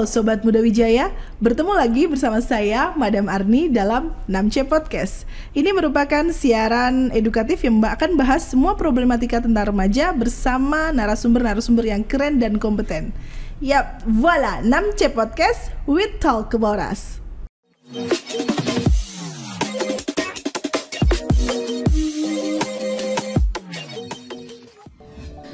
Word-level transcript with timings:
Halo 0.00 0.08
Sobat 0.08 0.40
Muda 0.48 0.64
Wijaya, 0.64 1.12
bertemu 1.44 1.76
lagi 1.76 2.08
bersama 2.08 2.40
saya, 2.40 2.96
Madam 2.96 3.28
Arni 3.28 3.68
dalam 3.68 4.16
6C 4.32 4.64
Podcast. 4.64 5.28
Ini 5.52 5.76
merupakan 5.76 6.24
siaran 6.32 7.12
edukatif 7.12 7.60
yang 7.68 7.84
akan 7.84 8.16
bahas 8.16 8.48
semua 8.48 8.80
problematika 8.80 9.44
tentang 9.44 9.68
remaja 9.68 10.16
bersama 10.16 10.88
narasumber-narasumber 10.96 11.84
yang 11.84 12.00
keren 12.00 12.40
dan 12.40 12.56
kompeten. 12.56 13.12
Yap, 13.60 14.00
voila, 14.08 14.64
6C 14.64 15.12
Podcast 15.12 15.68
with 15.84 16.16
Talk 16.16 16.56
About 16.56 16.80
Us. 16.80 17.20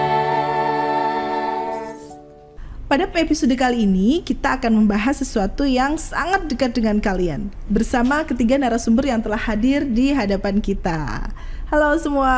Pada 2.87 3.07
episode 3.07 3.55
kali 3.59 3.83
ini, 3.87 4.23
kita 4.23 4.59
akan 4.59 4.83
membahas 4.83 5.23
sesuatu 5.23 5.67
yang 5.67 5.99
sangat 5.99 6.47
dekat 6.47 6.71
dengan 6.75 7.03
kalian 7.03 7.51
bersama 7.67 8.23
ketiga 8.27 8.59
narasumber 8.59 9.11
yang 9.11 9.23
telah 9.23 9.39
hadir 9.39 9.87
di 9.87 10.15
hadapan 10.15 10.63
kita. 10.63 11.31
Halo 11.71 11.95
semua. 12.03 12.35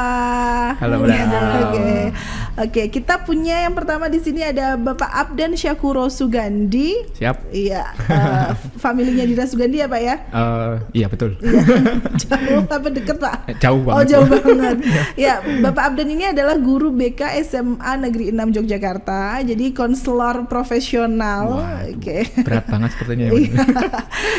Halo, 0.76 1.00
Oke, 1.00 1.08
Bang. 1.08 2.12
Oke, 2.52 2.72
Oke, 2.72 3.00
kita 3.00 3.20
punya 3.24 3.64
yang 3.64 3.72
pertama 3.72 4.08
di 4.08 4.20
sini 4.20 4.44
ada 4.44 4.76
Bapak 4.76 5.08
Abdan 5.08 5.56
Syakuro 5.56 6.08
Sugandi. 6.08 7.00
Siap. 7.16 7.48
Iya, 7.48 7.84
eh, 8.12 8.52
familinya 8.76 9.24
Dira 9.24 9.44
Sugandi 9.44 9.80
ya 9.80 9.88
Pak 9.88 10.00
ya? 10.00 10.16
Eh, 10.20 10.72
iya 11.00 11.06
betul. 11.08 11.36
Iya. 11.40 11.62
jauh 12.28 12.64
apa 12.64 12.88
deket 12.92 13.16
Pak? 13.16 13.36
Eh, 13.48 13.56
jauh 13.56 13.80
Oh 13.80 13.96
banget. 13.96 14.08
jauh 14.12 14.26
banget. 14.36 14.76
ya, 15.16 15.40
Bapak 15.64 15.94
Abdan 15.94 16.12
ini 16.12 16.28
adalah 16.28 16.60
guru 16.60 16.92
BK 16.92 17.40
SMA 17.46 17.92
Negeri 18.02 18.32
6 18.32 18.56
Yogyakarta. 18.60 19.40
Jadi 19.46 19.72
konselor 19.72 20.44
profesional. 20.44 21.62
Waduh, 21.62 21.96
Oke. 21.96 22.18
Berat 22.44 22.68
banget 22.68 22.90
sepertinya 22.92 23.24
ya. 23.32 23.40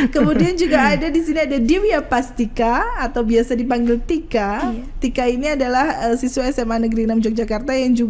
Kemudian 0.09 0.53
juga 0.53 0.93
ada 0.93 1.07
di 1.09 1.21
sini 1.23 1.39
ada 1.49 1.57
Divya 1.57 2.05
Pastika 2.05 2.99
atau 3.01 3.25
biasa 3.25 3.57
dipanggil 3.57 3.97
Tika. 4.05 4.69
Iya. 4.69 4.83
Tika 5.01 5.25
ini 5.25 5.53
adalah 5.55 6.11
eh, 6.11 6.15
siswa 6.19 6.45
SMA 6.51 6.77
Negeri 6.77 7.09
6 7.09 7.23
Yogyakarta 7.31 7.73
yang 7.73 7.95
juga 7.95 8.02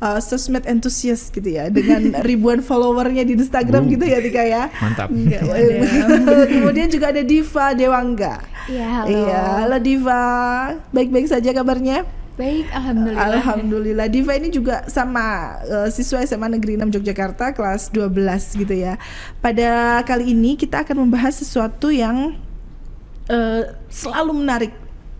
eh, 0.00 0.20
sosmed 0.22 0.64
entusias 0.64 1.28
gitu 1.28 1.44
ya 1.44 1.68
dengan 1.68 2.14
ribuan 2.28 2.64
followernya 2.64 3.26
di 3.26 3.36
Instagram 3.36 3.84
Uh, 3.84 3.90
gitu 3.92 4.04
ya 4.08 4.18
Tika 4.22 4.42
ya. 4.46 4.62
Mantap. 4.80 5.08
Enggak, 5.12 5.42
Kemudian 6.54 6.88
juga 6.88 7.12
ada 7.12 7.20
Diva 7.20 7.76
Dewangga. 7.76 8.40
Iya, 8.70 8.86
halo. 8.88 9.08
Iya, 9.10 9.42
halo 9.66 9.76
Diva. 9.82 10.24
Baik-baik 10.94 11.26
saja 11.28 11.50
kabarnya? 11.52 12.08
Baik, 12.34 12.66
alhamdulillah. 12.74 13.26
Alhamdulillah. 13.30 14.06
Diva 14.10 14.32
ini 14.34 14.50
juga 14.50 14.82
sama 14.90 15.54
eh, 15.62 15.88
siswa 15.94 16.18
SMA 16.26 16.50
Negeri 16.58 16.74
6 16.82 16.90
Yogyakarta 16.98 17.54
kelas 17.54 17.94
12 17.94 18.58
gitu 18.58 18.74
ya. 18.74 18.98
Pada 19.38 20.02
kali 20.02 20.34
ini 20.34 20.58
kita 20.58 20.82
akan 20.82 21.06
membahas 21.06 21.38
sesuatu 21.38 21.94
yang 21.94 22.34
eh, 23.30 23.70
selalu 23.86 24.42
menarik 24.42 24.74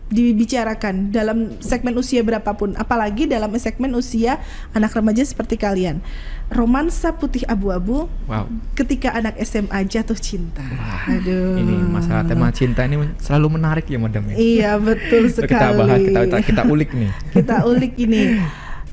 dibicarakan 0.05 1.09
dalam 1.09 1.57
segmen 1.57 1.97
usia 1.97 2.21
berapapun, 2.21 2.73
apalagi 2.75 3.25
dalam 3.25 3.49
segmen 3.57 3.89
usia 3.91 4.37
anak 4.71 4.93
remaja 4.93 5.21
seperti 5.21 5.55
kalian. 5.55 5.97
Romansa 6.45 7.09
putih 7.11 7.41
abu-abu 7.43 8.05
Wow. 8.29 8.45
ketika 8.73 9.09
anak 9.11 9.33
SMA 9.41 9.81
jatuh 9.83 10.13
cinta. 10.13 10.61
Wah, 10.61 11.09
Aduh. 11.09 11.57
Ini 11.57 11.73
masalah 11.89 12.21
tema 12.21 12.53
cinta 12.53 12.85
ini 12.85 13.01
selalu 13.17 13.57
menarik 13.57 13.85
ya 13.85 13.97
madam 13.97 14.29
ya. 14.29 14.35
Iya 14.37 14.71
betul 14.77 15.25
sekali. 15.27 15.49
Kita 15.49 15.67
bahas, 15.73 15.99
kita, 15.99 16.19
kita, 16.21 16.37
kita 16.43 16.61
ulik 16.65 16.89
nih. 16.93 17.11
kita 17.33 17.55
ulik 17.65 17.93
ini. 17.97 18.21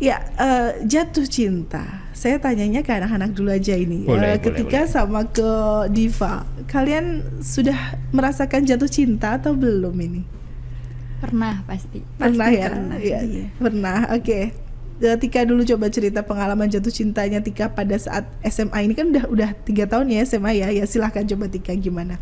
Ya, 0.01 0.19
eh, 0.35 0.83
jatuh 0.83 1.29
cinta. 1.29 2.03
Saya 2.11 2.41
tanyanya 2.41 2.83
ke 2.83 2.91
anak-anak 2.91 3.37
dulu 3.37 3.55
aja 3.55 3.77
ini. 3.77 4.03
Boleh, 4.03 4.35
Eh, 4.35 4.41
boleh, 4.41 4.43
ketika 4.43 4.81
boleh. 4.83 4.91
sama 4.91 5.21
ke 5.29 5.51
Diva, 5.93 6.43
kalian 6.67 7.23
sudah 7.39 7.77
merasakan 8.11 8.67
jatuh 8.67 8.91
cinta 8.91 9.39
atau 9.39 9.55
belum 9.55 9.95
ini? 9.95 10.42
Pernah 11.23 11.63
pasti. 11.65 12.03
Pernah 12.19 12.51
Pasti 12.51 12.59
ya? 12.59 12.67
Pernah. 12.69 12.97
Iya, 12.99 13.19
Iya. 13.23 13.47
Pernah. 13.57 13.99
Oke. 14.11 14.39
Eh, 15.03 15.17
Tika 15.19 15.43
dulu 15.43 15.63
coba 15.63 15.87
cerita 15.87 16.23
pengalaman 16.23 16.67
jatuh 16.67 16.91
cintanya 16.91 17.39
Tika 17.39 17.71
pada 17.71 17.95
saat 17.95 18.27
SMA 18.43 18.83
ini 18.83 18.95
kan 18.95 19.11
udah 19.11 19.25
udah 19.31 19.51
tiga 19.63 19.87
tahun 19.87 20.11
ya 20.11 20.23
SMA 20.23 20.59
ya. 20.59 20.69
Ya 20.69 20.83
silahkan 20.83 21.23
coba 21.23 21.47
Tika 21.47 21.75
gimana? 21.75 22.19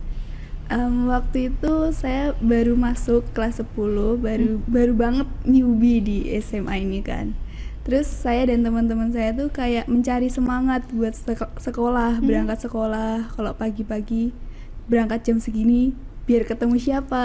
Em, 0.71 1.11
waktu 1.11 1.51
itu 1.51 1.73
saya 1.91 2.31
baru 2.39 2.79
masuk 2.79 3.27
kelas 3.35 3.59
10, 3.59 4.15
baru 4.17 4.63
baru 4.65 4.93
banget 4.95 5.29
newbie 5.43 5.99
di 5.99 6.17
SMA 6.39 6.79
ini 6.79 7.03
kan. 7.03 7.35
Terus 7.83 8.07
saya 8.07 8.47
dan 8.47 8.63
teman-teman 8.63 9.11
saya 9.11 9.33
tuh 9.33 9.51
kayak 9.51 9.89
mencari 9.89 10.29
semangat 10.31 10.85
buat 10.93 11.17
seko- 11.17 11.51
sekolah, 11.59 12.21
berangkat 12.23 12.63
sekolah. 12.63 13.33
Kalau 13.35 13.53
pagi-pagi 13.57 14.31
berangkat 14.87 15.27
jam 15.27 15.37
segini 15.41 15.97
biar 16.25 16.43
ketemu 16.49 16.77
siapa. 16.81 17.25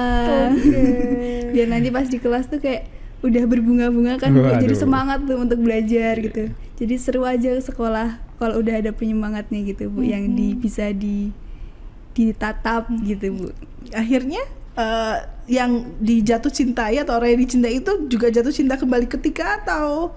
biar 1.54 1.68
nanti 1.72 1.90
pas 1.90 2.08
di 2.08 2.18
kelas 2.20 2.52
tuh 2.52 2.60
kayak 2.60 2.92
udah 3.26 3.44
berbunga-bunga 3.50 4.22
kan 4.22 4.36
buat 4.38 4.62
jadi 4.62 4.76
Waduh. 4.76 4.84
semangat 4.86 5.20
tuh 5.26 5.38
untuk 5.42 5.60
belajar 5.64 6.14
gitu. 6.22 6.54
Jadi 6.76 6.94
seru 7.00 7.24
aja 7.24 7.56
sekolah 7.58 8.22
kalau 8.38 8.60
udah 8.60 8.84
ada 8.84 8.92
penyemangatnya 8.92 9.64
gitu 9.66 9.88
Bu 9.88 10.04
yang 10.04 10.36
di 10.36 10.54
bisa 10.54 10.92
di 10.92 11.32
ditatap 12.16 12.92
gitu 13.04 13.32
Bu. 13.34 13.46
akhirnya 13.96 14.44
eh, 14.76 15.18
yang 15.48 15.96
dijatuh 16.02 16.52
cintai 16.52 17.00
atau 17.00 17.18
orang 17.18 17.38
yang 17.38 17.42
dicintai 17.48 17.76
itu 17.80 17.92
juga 18.12 18.28
jatuh 18.34 18.52
cinta 18.52 18.76
kembali 18.76 19.08
ketika 19.08 19.64
atau 19.64 20.12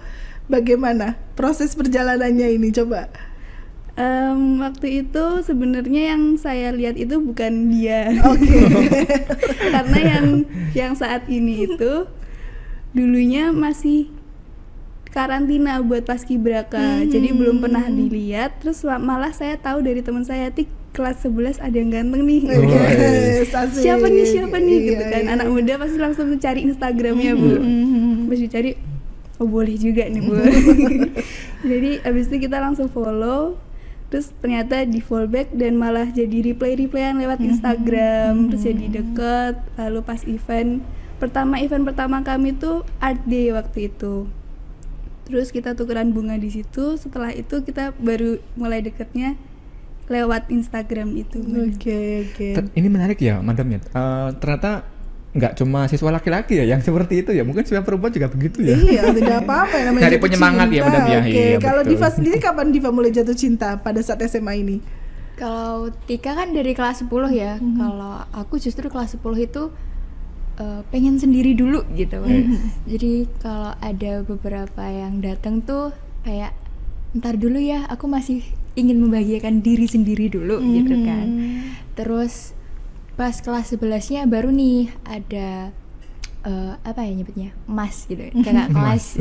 bagaimana 0.48 1.14
proses 1.36 1.76
perjalanannya 1.76 2.56
ini 2.58 2.72
coba 2.72 3.12
Em, 3.98 4.40
waktu 4.58 5.02
itu 5.02 5.24
sebenarnya 5.42 6.14
yang 6.14 6.38
saya 6.38 6.70
lihat 6.70 6.94
itu 6.94 7.18
bukan 7.18 7.66
dia. 7.68 8.14
oke 8.22 8.58
Karena 9.74 9.98
yang 9.98 10.26
yang 10.70 10.92
saat 10.94 11.26
ini 11.26 11.66
itu 11.66 12.06
dulunya 12.88 13.50
masih 13.50 14.06
karantina 15.08 15.80
buat 15.80 16.04
paskibraka. 16.04 17.02
Jadi 17.04 17.32
belum 17.32 17.58
pernah 17.58 17.84
dilihat. 17.88 18.60
Terus 18.60 18.84
ma- 18.84 19.00
malah 19.00 19.32
saya 19.32 19.56
tahu 19.56 19.80
dari 19.80 19.98
teman 19.98 20.22
saya, 20.22 20.46
"Tik, 20.48 20.68
kelas 20.92 21.18
11 21.20 21.58
ada 21.58 21.74
yang 21.74 21.90
ganteng 21.90 22.22
nih." 22.22 22.40
Oh, 22.46 22.62
iya. 22.62 23.42
Siapa 23.74 24.06
nih 24.06 24.24
siapa 24.24 24.56
nih 24.56 24.78
gitu 24.86 25.02
Iya, 25.02 25.10
kan 25.10 25.22
iya. 25.24 25.32
anak 25.34 25.48
muda 25.48 25.72
pasti 25.74 25.96
langsung 25.96 26.30
cari 26.38 26.60
Instagramnya 26.62 27.32
bu 27.34 27.50
terus 28.28 28.40
dicari 28.40 28.70
oh 29.36 29.48
boleh 29.48 29.74
juga 29.74 30.04
nih 30.04 30.20
bu 30.20 30.34
jadi 31.70 31.90
abis 32.02 32.28
itu 32.28 32.36
kita 32.40 32.58
langsung 32.58 32.86
follow 32.86 33.56
terus 34.08 34.32
ternyata 34.40 34.88
di 34.88 34.98
fallback 34.98 35.52
dan 35.52 35.76
malah 35.76 36.08
jadi 36.08 36.40
replay 36.40 36.74
replayan 36.74 37.20
lewat 37.20 37.38
Instagram. 37.40 38.48
Terus 38.48 38.62
jadi 38.64 38.86
deket. 38.88 39.54
Lalu 39.76 39.98
pas 40.00 40.20
event 40.24 40.80
pertama 41.18 41.60
event 41.60 41.84
pertama 41.84 42.24
kami 42.24 42.56
tuh 42.56 42.88
art 42.98 43.20
day 43.24 43.52
waktu 43.52 43.92
itu. 43.92 44.28
Terus 45.28 45.52
kita 45.52 45.76
tukeran 45.76 46.16
bunga 46.16 46.40
di 46.40 46.48
situ. 46.48 46.96
Setelah 46.96 47.36
itu 47.36 47.60
kita 47.60 47.92
baru 48.00 48.40
mulai 48.56 48.80
deketnya 48.80 49.36
lewat 50.08 50.48
Instagram 50.48 51.12
itu. 51.20 51.44
Oke 51.44 52.24
oke. 52.24 52.48
Ter- 52.56 52.72
Ini 52.72 52.88
menarik 52.88 53.20
ya 53.20 53.44
madam 53.44 53.68
ya. 53.68 53.80
Eh, 53.84 54.28
ternyata 54.40 54.88
nggak 55.28 55.60
cuma 55.60 55.84
siswa 55.84 56.08
laki-laki 56.08 56.56
ya 56.56 56.64
yang 56.64 56.80
seperti 56.80 57.20
itu 57.20 57.30
ya. 57.36 57.44
Mungkin 57.44 57.62
siswa 57.68 57.84
perempuan 57.84 58.10
juga 58.10 58.32
begitu 58.32 58.64
ya. 58.64 58.74
Iya, 58.74 59.02
tidak 59.12 59.44
apa-apa 59.44 59.74
yang 59.76 59.86
namanya 59.92 60.04
Cari 60.08 60.16
jatuh 60.16 60.24
penyemangat 60.24 60.68
ya, 60.68 60.82
cinta. 60.82 60.98
Ya. 61.04 61.18
Oke, 61.20 61.30
Iya, 61.30 61.58
kalau 61.60 61.82
betul. 61.84 61.92
Diva 61.94 62.08
sendiri 62.08 62.36
kapan 62.40 62.66
Diva 62.72 62.88
mulai 62.90 63.10
jatuh 63.12 63.36
cinta 63.36 63.68
pada 63.76 64.00
saat 64.00 64.24
SMA 64.24 64.54
ini? 64.56 64.76
Kalau 65.38 65.94
Tika 66.08 66.34
kan 66.34 66.50
dari 66.50 66.74
kelas 66.74 67.06
10 67.06 67.30
ya. 67.30 67.60
Kalau 67.60 68.26
aku 68.34 68.58
justru 68.58 68.90
kelas 68.90 69.14
10 69.14 69.22
itu 69.38 69.70
eh, 70.58 70.80
pengen 70.90 71.20
sendiri 71.20 71.54
dulu 71.54 71.86
gitu. 71.94 72.18
Jadi 72.90 73.30
kalau 73.38 73.70
ada 73.78 74.12
beberapa 74.26 74.82
yang 74.82 75.22
datang 75.22 75.62
tuh 75.62 75.94
kayak 76.26 76.50
ntar 77.14 77.38
dulu 77.38 77.62
ya, 77.62 77.86
aku 77.86 78.10
masih 78.10 78.42
ingin 78.74 78.98
membahagiakan 78.98 79.62
diri 79.62 79.86
sendiri 79.86 80.26
dulu 80.26 80.58
gitu 80.74 80.94
kan. 81.06 81.26
Terus 81.94 82.57
pas 83.18 83.34
kelas 83.34 83.74
11-nya 83.74 84.30
baru 84.30 84.54
nih 84.54 84.94
ada 85.02 85.74
eh, 86.46 86.74
apa 86.86 87.02
ya 87.02 87.12
nyebutnya? 87.18 87.50
Mas 87.66 88.06
gitu 88.06 88.22
kakak 88.46 88.70
kelas. 88.78 89.18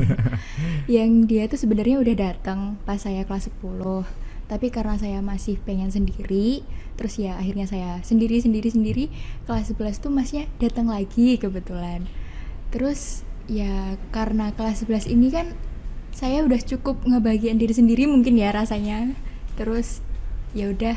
Yang 0.86 1.12
dia 1.26 1.44
tuh 1.50 1.58
sebenarnya 1.58 1.98
udah 1.98 2.16
datang 2.16 2.78
pas 2.86 3.02
saya 3.02 3.26
kelas 3.26 3.50
10 3.50 4.28
tapi 4.48 4.72
karena 4.72 4.96
saya 4.96 5.20
masih 5.20 5.60
pengen 5.68 5.92
sendiri 5.92 6.64
terus 6.96 7.20
ya 7.20 7.36
akhirnya 7.36 7.68
saya 7.68 8.00
sendiri 8.00 8.40
sendiri 8.40 8.72
sendiri 8.72 9.06
kelas 9.44 9.76
11 9.76 10.00
tuh 10.00 10.12
masnya 10.14 10.48
datang 10.62 10.88
lagi 10.88 11.36
kebetulan. 11.36 12.08
Terus 12.72 13.28
ya 13.50 14.00
karena 14.14 14.56
kelas 14.56 14.88
11 14.88 15.12
ini 15.12 15.34
kan 15.34 15.52
saya 16.16 16.42
udah 16.42 16.58
cukup 16.64 17.02
ngebagian 17.06 17.60
diri 17.60 17.76
sendiri 17.76 18.08
mungkin 18.08 18.40
ya 18.40 18.54
rasanya. 18.56 19.14
Terus 19.60 20.00
ya 20.56 20.72
udah 20.72 20.96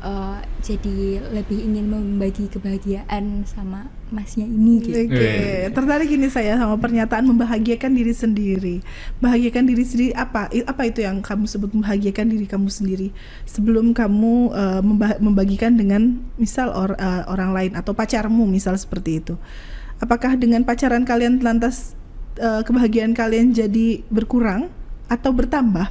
eh, 0.00 0.38
jadi 0.60 0.96
lebih 1.30 1.60
ingin 1.60 1.86
membagi 1.86 2.48
kebahagiaan 2.48 3.44
sama 3.44 3.86
masnya 4.08 4.44
ini 4.44 4.78
gitu. 4.80 5.10
Oke, 5.10 5.18
Iya. 5.18 5.68
tertarik 5.70 6.06
ini 6.06 6.26
saya 6.26 6.54
sama 6.54 6.78
pernyataan 6.78 7.26
membahagiakan 7.26 7.92
diri 7.92 8.10
sendiri. 8.10 8.76
Bahagiakan 9.18 9.64
diri 9.66 9.82
sendiri 9.82 10.12
apa? 10.12 10.46
Apa 10.46 10.82
itu 10.86 11.02
yang 11.02 11.18
kamu 11.18 11.44
sebut 11.44 11.70
membahagiakan 11.70 12.26
diri 12.28 12.46
kamu 12.46 12.68
sendiri 12.68 13.08
sebelum 13.44 13.90
kamu 13.90 14.54
memba- 14.80 15.18
membagikan 15.18 15.74
dengan 15.74 16.22
misal 16.36 16.70
or- 16.70 16.94
eh, 16.94 17.22
orang 17.26 17.50
lain 17.52 17.72
atau 17.74 17.92
pacarmu 17.92 18.46
misal 18.46 18.74
seperti 18.74 19.18
itu. 19.18 19.34
Apakah 19.98 20.34
dengan 20.34 20.62
pacaran 20.62 21.02
kalian 21.02 21.38
lantas 21.38 21.94
eh, 22.34 22.62
kebahagiaan 22.62 23.14
kalian 23.14 23.50
jadi 23.50 24.02
berkurang 24.10 24.66
atau 25.06 25.30
bertambah? 25.30 25.86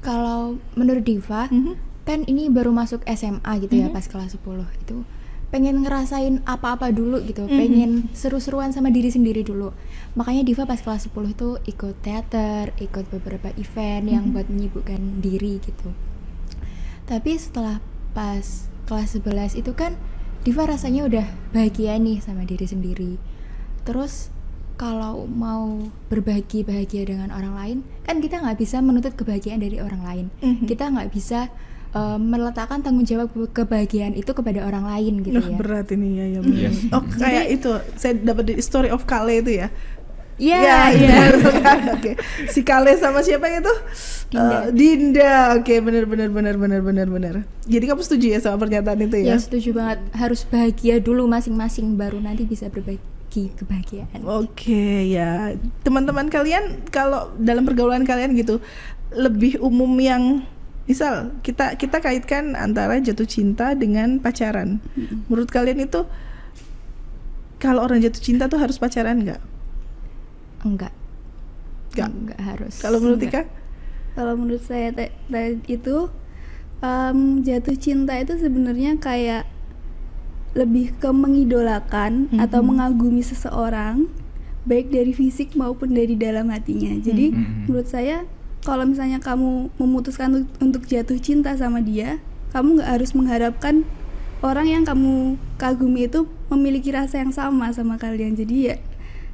Kalau 0.00 0.56
menurut 0.74 1.04
Diva, 1.04 1.44
Mhm. 1.46 1.89
Kan 2.10 2.26
ini 2.26 2.50
baru 2.50 2.74
masuk 2.74 3.06
SMA 3.06 3.62
gitu 3.62 3.78
ya 3.78 3.86
Mhm. 3.86 3.94
pas 3.94 4.04
kelas 4.04 4.34
10 4.34 4.66
itu 4.82 5.06
pengen 5.50 5.82
ngerasain 5.82 6.46
apa-apa 6.46 6.94
dulu 6.94 7.18
gitu, 7.26 7.42
Mhm. 7.42 7.58
pengen 7.58 7.90
seru-seruan 8.14 8.70
sama 8.70 8.86
diri 8.86 9.10
sendiri 9.10 9.42
dulu. 9.42 9.74
Makanya 10.14 10.46
Diva 10.46 10.62
pas 10.62 10.78
kelas 10.78 11.10
10 11.10 11.34
itu 11.34 11.58
ikut 11.66 11.98
teater, 12.06 12.70
ikut 12.78 13.10
beberapa 13.10 13.50
event 13.58 14.06
yang 14.06 14.30
Mhm. 14.30 14.32
buat 14.34 14.46
menyibukkan 14.46 15.18
diri 15.18 15.58
gitu. 15.58 15.90
Tapi 17.06 17.34
setelah 17.34 17.82
pas 18.14 18.70
kelas 18.86 19.10
11 19.10 19.58
itu 19.58 19.74
kan 19.74 19.98
Diva 20.40 20.64
rasanya 20.64 21.04
udah 21.04 21.26
bahagia 21.50 21.98
nih 21.98 22.22
sama 22.22 22.46
diri 22.46 22.64
sendiri. 22.64 23.18
Terus 23.82 24.30
kalau 24.78 25.28
mau 25.28 25.90
berbagi 26.08 26.64
bahagia 26.64 27.04
dengan 27.04 27.28
orang 27.28 27.52
lain, 27.52 27.78
kan 28.06 28.22
kita 28.22 28.40
nggak 28.40 28.56
bisa 28.56 28.80
menuntut 28.80 29.12
kebahagiaan 29.12 29.60
dari 29.60 29.82
orang 29.82 30.00
lain. 30.00 30.26
Mhm. 30.40 30.64
Kita 30.64 30.88
nggak 30.88 31.10
bisa 31.12 31.52
eh, 31.90 32.18
meletakkan 32.18 32.80
tanggung 32.80 33.02
jawab 33.02 33.28
kebahagiaan 33.50 34.12
itu 34.12 34.30
kepada 34.30 34.62
orang 34.62 34.86
lain 34.86 35.20
gitu 35.20 35.36
Wah, 35.36 35.46
ya. 35.46 35.56
berat 35.56 35.88
ini 35.90 36.08
ya, 36.14 36.26
ya 36.28 36.40
benar. 36.40 36.62
Yes. 36.66 36.78
Oh, 36.90 37.02
kayak 37.04 37.46
itu 37.50 37.70
saya 37.94 38.12
dapat 38.16 38.44
di 38.46 38.54
story 38.58 38.88
of 38.88 39.04
Kale 39.04 39.38
itu 39.38 39.56
ya. 39.56 39.68
Iya, 40.40 40.56
Ya, 40.56 40.78
iya. 40.88 41.16
benar 41.36 41.52
kan? 41.60 41.80
Oke. 42.00 42.12
Si 42.48 42.64
Kale 42.64 42.96
sama 42.96 43.20
siapa 43.20 43.44
itu? 43.46 43.68
Dinda. 44.30 44.56
Eh, 44.56 44.64
Dinda. 44.72 45.32
Oke, 45.52 45.84
benar 45.84 46.08
benar 46.08 46.32
benar 46.32 46.56
benar 46.56 46.80
benar 46.80 47.06
benar. 47.06 47.34
Jadi 47.68 47.84
kamu 47.84 48.00
setuju 48.00 48.26
ya 48.30 48.38
sama 48.40 48.56
pernyataan 48.56 49.04
itu 49.04 49.20
Ya 49.20 49.34
ya? 49.34 49.36
setuju 49.36 49.76
banget. 49.76 50.00
Harus 50.16 50.48
bahagia 50.48 50.96
dulu 50.96 51.28
masing-masing 51.28 51.92
baru 51.94 52.24
nanti 52.24 52.48
bisa 52.48 52.72
berbagi 52.72 53.52
kebahagiaan. 53.52 54.24
Oke, 54.24 55.12
ya. 55.12 55.52
Teman-teman 55.84 56.32
kalian 56.32 56.88
kalau 56.88 57.36
dalam 57.36 57.68
pergaulan 57.68 58.08
kalian 58.08 58.32
gitu 58.32 58.64
lebih 59.12 59.60
umum 59.60 59.92
yang 60.00 60.40
misal 60.84 61.36
kita 61.40 61.74
kita 61.74 61.98
kaitkan 61.98 62.52
antara 62.52 62.96
jatuh 62.98 63.24
cinta 63.24 63.72
dengan 63.72 64.18
pacaran. 64.18 64.80
Menurut 65.26 65.48
kalian 65.48 65.80
itu 65.80 66.04
kalau 67.56 67.84
orang 67.84 68.00
jatuh 68.00 68.20
cinta 68.20 68.46
tuh 68.46 68.56
harus 68.56 68.76
pacaran 68.76 69.20
nggak? 69.20 69.40
Enggak. 70.64 70.92
Enggak. 71.92 72.08
Enggak 72.10 72.40
harus. 72.40 72.74
Kalau 72.78 72.98
menurut. 72.98 73.20
Tika? 73.20 73.44
Kalau 74.12 74.34
menurut 74.34 74.62
saya 74.62 74.90
te- 74.90 75.14
te- 75.26 75.60
itu 75.66 76.10
em, 76.80 77.18
jatuh 77.40 77.76
cinta 77.76 78.16
itu 78.16 78.34
sebenarnya 78.34 78.96
kayak 78.96 79.44
lebih 80.50 80.98
ke 80.98 81.06
mengidolakan 81.08 82.26
Mhm. 82.28 82.42
atau 82.42 82.60
mengagumi 82.60 83.22
seseorang 83.22 84.10
baik 84.60 84.90
dari 84.90 85.14
fisik 85.14 85.54
maupun 85.54 85.94
dari 85.94 86.18
dalam 86.18 86.50
hatinya. 86.50 86.90
Jadi 86.98 87.30
Mhm. 87.30 87.70
menurut 87.70 87.86
saya 87.86 88.26
kalau 88.60 88.84
misalnya 88.84 89.18
kamu 89.20 89.72
memutuskan 89.80 90.48
untuk, 90.60 90.84
jatuh 90.84 91.16
cinta 91.16 91.56
sama 91.56 91.80
dia, 91.80 92.20
kamu 92.52 92.80
nggak 92.80 92.90
harus 92.98 93.10
mengharapkan 93.16 93.88
orang 94.44 94.68
yang 94.68 94.82
kamu 94.84 95.40
kagumi 95.56 96.08
itu 96.08 96.28
memiliki 96.52 96.92
rasa 96.92 97.24
yang 97.24 97.32
sama 97.32 97.72
sama 97.72 97.96
kalian. 97.96 98.36
Jadi 98.36 98.56
ya 98.72 98.76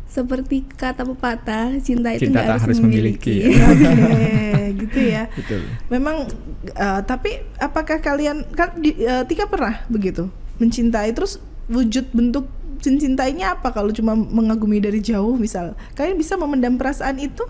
seperti 0.06 0.62
kata 0.62 1.02
pepatah, 1.02 1.82
cinta 1.82 2.14
itu 2.14 2.30
Cinta 2.30 2.46
harus, 2.46 2.62
harus 2.62 2.78
memiliki, 2.78 3.50
memiliki. 3.50 4.14
ya. 4.22 4.66
Gitu 4.76 5.00
ya. 5.02 5.22
Betul. 5.34 5.62
Memang 5.90 6.30
eh, 6.70 7.00
tapi 7.02 7.42
apakah 7.58 7.98
kalian 7.98 8.46
kan 8.54 8.78
di, 8.78 8.94
eh, 9.02 9.26
Tika 9.26 9.50
pernah 9.50 9.82
begitu 9.90 10.30
mencintai 10.62 11.10
terus 11.12 11.42
wujud 11.66 12.14
bentuk 12.14 12.46
mencintainya 12.86 13.58
apa 13.58 13.74
kalau 13.74 13.90
cuma 13.90 14.14
mengagumi 14.14 14.78
dari 14.78 15.02
jauh 15.02 15.34
misal 15.34 15.74
kalian 15.98 16.14
bisa 16.14 16.38
memendam 16.38 16.78
perasaan 16.78 17.18
itu 17.18 17.42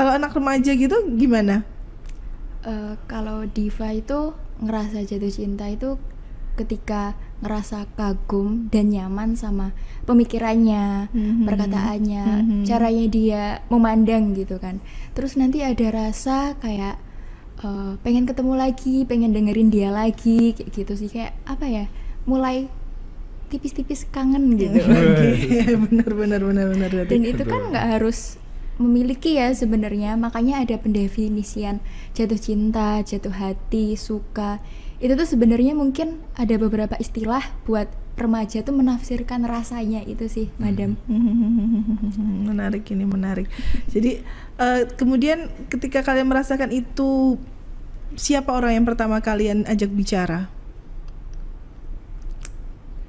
kalau 0.00 0.16
anak 0.16 0.32
remaja 0.32 0.72
gitu 0.72 0.96
gimana 1.12 1.68
Eh, 2.60 2.92
kalau 3.04 3.44
Diva 3.44 3.88
itu 3.88 4.32
ngerasa 4.60 5.04
jatuh 5.04 5.28
cinta 5.28 5.64
itu 5.64 5.96
ketika 6.56 7.16
ngerasa 7.40 7.88
kagum 7.96 8.68
dan 8.68 8.92
nyaman 8.92 9.32
sama 9.32 9.72
pemikirannya, 10.04 11.08
Mhm. 11.08 11.48
perkataannya, 11.48 12.24
Mhm. 12.44 12.60
caranya 12.68 13.06
dia 13.08 13.42
memandang 13.72 14.36
gitu 14.36 14.60
kan. 14.60 14.76
Terus 15.16 15.40
nanti 15.40 15.64
ada 15.64 15.88
rasa 15.88 16.52
kayak 16.60 17.00
eh, 17.60 17.92
pengen 18.00 18.24
ketemu 18.24 18.56
lagi, 18.56 19.04
pengen 19.04 19.36
dengerin 19.36 19.68
dia 19.68 19.92
lagi 19.92 20.56
kayak 20.56 20.68
gitu 20.72 20.92
sih 20.96 21.08
kayak 21.08 21.36
apa 21.44 21.64
ya? 21.64 21.84
Mulai 22.24 22.72
tipis-tipis 23.48 24.08
kangen 24.08 24.56
gitu. 24.56 24.80
Oke, 24.80 25.28
benar 25.88 26.10
benar 26.16 26.40
benar 26.40 26.66
benar 26.72 26.88
berarti. 26.88 27.12
Dan 27.12 27.22
itu 27.24 27.42
kan 27.44 27.60
nggak 27.68 27.86
harus 28.00 28.39
memiliki 28.80 29.36
ya 29.36 29.52
sebenarnya, 29.52 30.16
makanya 30.16 30.64
ada 30.64 30.80
pendefinisian 30.80 31.84
jatuh 32.16 32.40
cinta, 32.40 33.04
jatuh 33.04 33.30
hati, 33.30 33.94
suka. 34.00 34.64
Itu 34.96 35.20
tuh 35.20 35.28
sebenarnya 35.28 35.76
mungkin 35.76 36.24
ada 36.32 36.56
beberapa 36.56 36.96
istilah 36.96 37.44
buat 37.68 37.92
remaja 38.16 38.64
tuh 38.64 38.72
menafsirkan 38.72 39.44
rasanya 39.44 40.00
itu 40.08 40.26
sih, 40.32 40.48
madam. 40.56 40.96
menarik 42.48 42.88
ini 42.88 43.04
menarik. 43.04 43.52
Jadi 43.92 44.24
eh, 44.56 44.82
kemudian 44.96 45.52
ketika 45.68 46.00
kalian 46.00 46.32
merasakan 46.32 46.72
itu 46.72 47.36
siapa 48.16 48.50
orang 48.56 48.80
yang 48.80 48.86
pertama 48.88 49.20
kalian 49.20 49.68
ajak 49.68 49.92
bicara? 49.92 50.48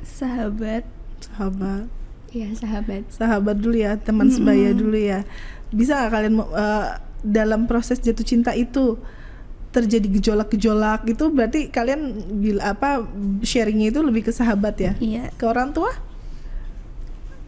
Sahabat 0.03 0.83
Sahabat. 1.21 2.00
Iya 2.31 2.47
sahabat. 2.55 3.03
sahabat 3.09 3.55
dulu 3.55 3.75
ya 3.75 3.95
teman 3.95 4.27
sebaya 4.27 4.71
dulu 4.71 4.95
ya 4.95 5.27
bisa 5.69 5.95
nggak 5.97 6.11
kalian 6.11 6.35
eh, 6.39 6.87
dalam 7.21 7.61
proses 7.65 7.99
jatuh 7.99 8.23
cinta 8.23 8.51
itu 8.51 8.95
terjadi 9.69 10.07
gejolak-gejolak 10.11 11.03
gitu 11.05 11.27
berarti 11.27 11.67
kalian 11.67 12.11
bila 12.39 12.71
apa 12.71 13.03
sharingnya 13.41 13.87
itu 13.89 13.99
lebih 13.99 14.25
ke 14.25 14.31
sahabat 14.31 14.75
ya 14.75 14.91
Iya. 14.97 15.31
ke 15.31 15.43
orang 15.43 15.71
tua 15.71 15.91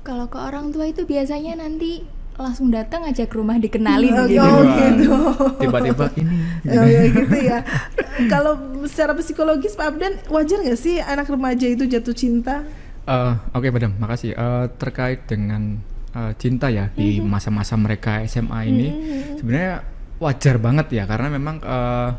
Kalau 0.04 0.28
ke 0.28 0.36
orang 0.36 0.72
tua 0.72 0.84
itu 0.86 1.04
biasanya 1.04 1.56
nanti 1.58 2.04
langsung 2.34 2.68
datang 2.68 3.04
aja 3.04 3.24
ke 3.24 3.36
rumah 3.36 3.56
dikenalin 3.56 4.12
Oh, 4.12 4.26
gitu. 4.26 4.42
oh, 4.42 4.64
gitu. 4.68 5.12
Tiba-tiba 5.60 6.06
ini. 6.18 6.38
Oh, 6.74 6.84
ya 6.84 7.02
gitu 7.06 7.38
ya 7.38 7.60
kalau 8.26 8.56
secara 8.84 9.12
psikologis 9.14 9.76
Pak 9.76 9.88
Abdan 9.90 10.14
wajar 10.28 10.60
nggak 10.60 10.76
sih 10.76 11.00
anak 11.00 11.28
remaja 11.28 11.68
itu 11.68 11.84
jatuh 11.86 12.12
cinta 12.12 12.64
Eh, 13.04 13.34
Oke, 13.52 13.68
madam, 13.68 13.92
makasih. 14.00 14.32
Eh, 14.32 14.66
terkait 14.80 15.28
dengan 15.28 15.76
eh, 16.16 16.32
cinta 16.40 16.72
ya 16.72 16.88
di 16.96 17.20
masa-masa 17.20 17.76
mereka 17.76 18.24
SMA 18.24 18.60
ini, 18.64 18.88
sebenarnya 19.36 19.84
wajar 20.24 20.56
banget 20.56 20.88
ya 20.96 21.04
karena 21.04 21.28
memang 21.28 21.60
eh, 21.60 22.10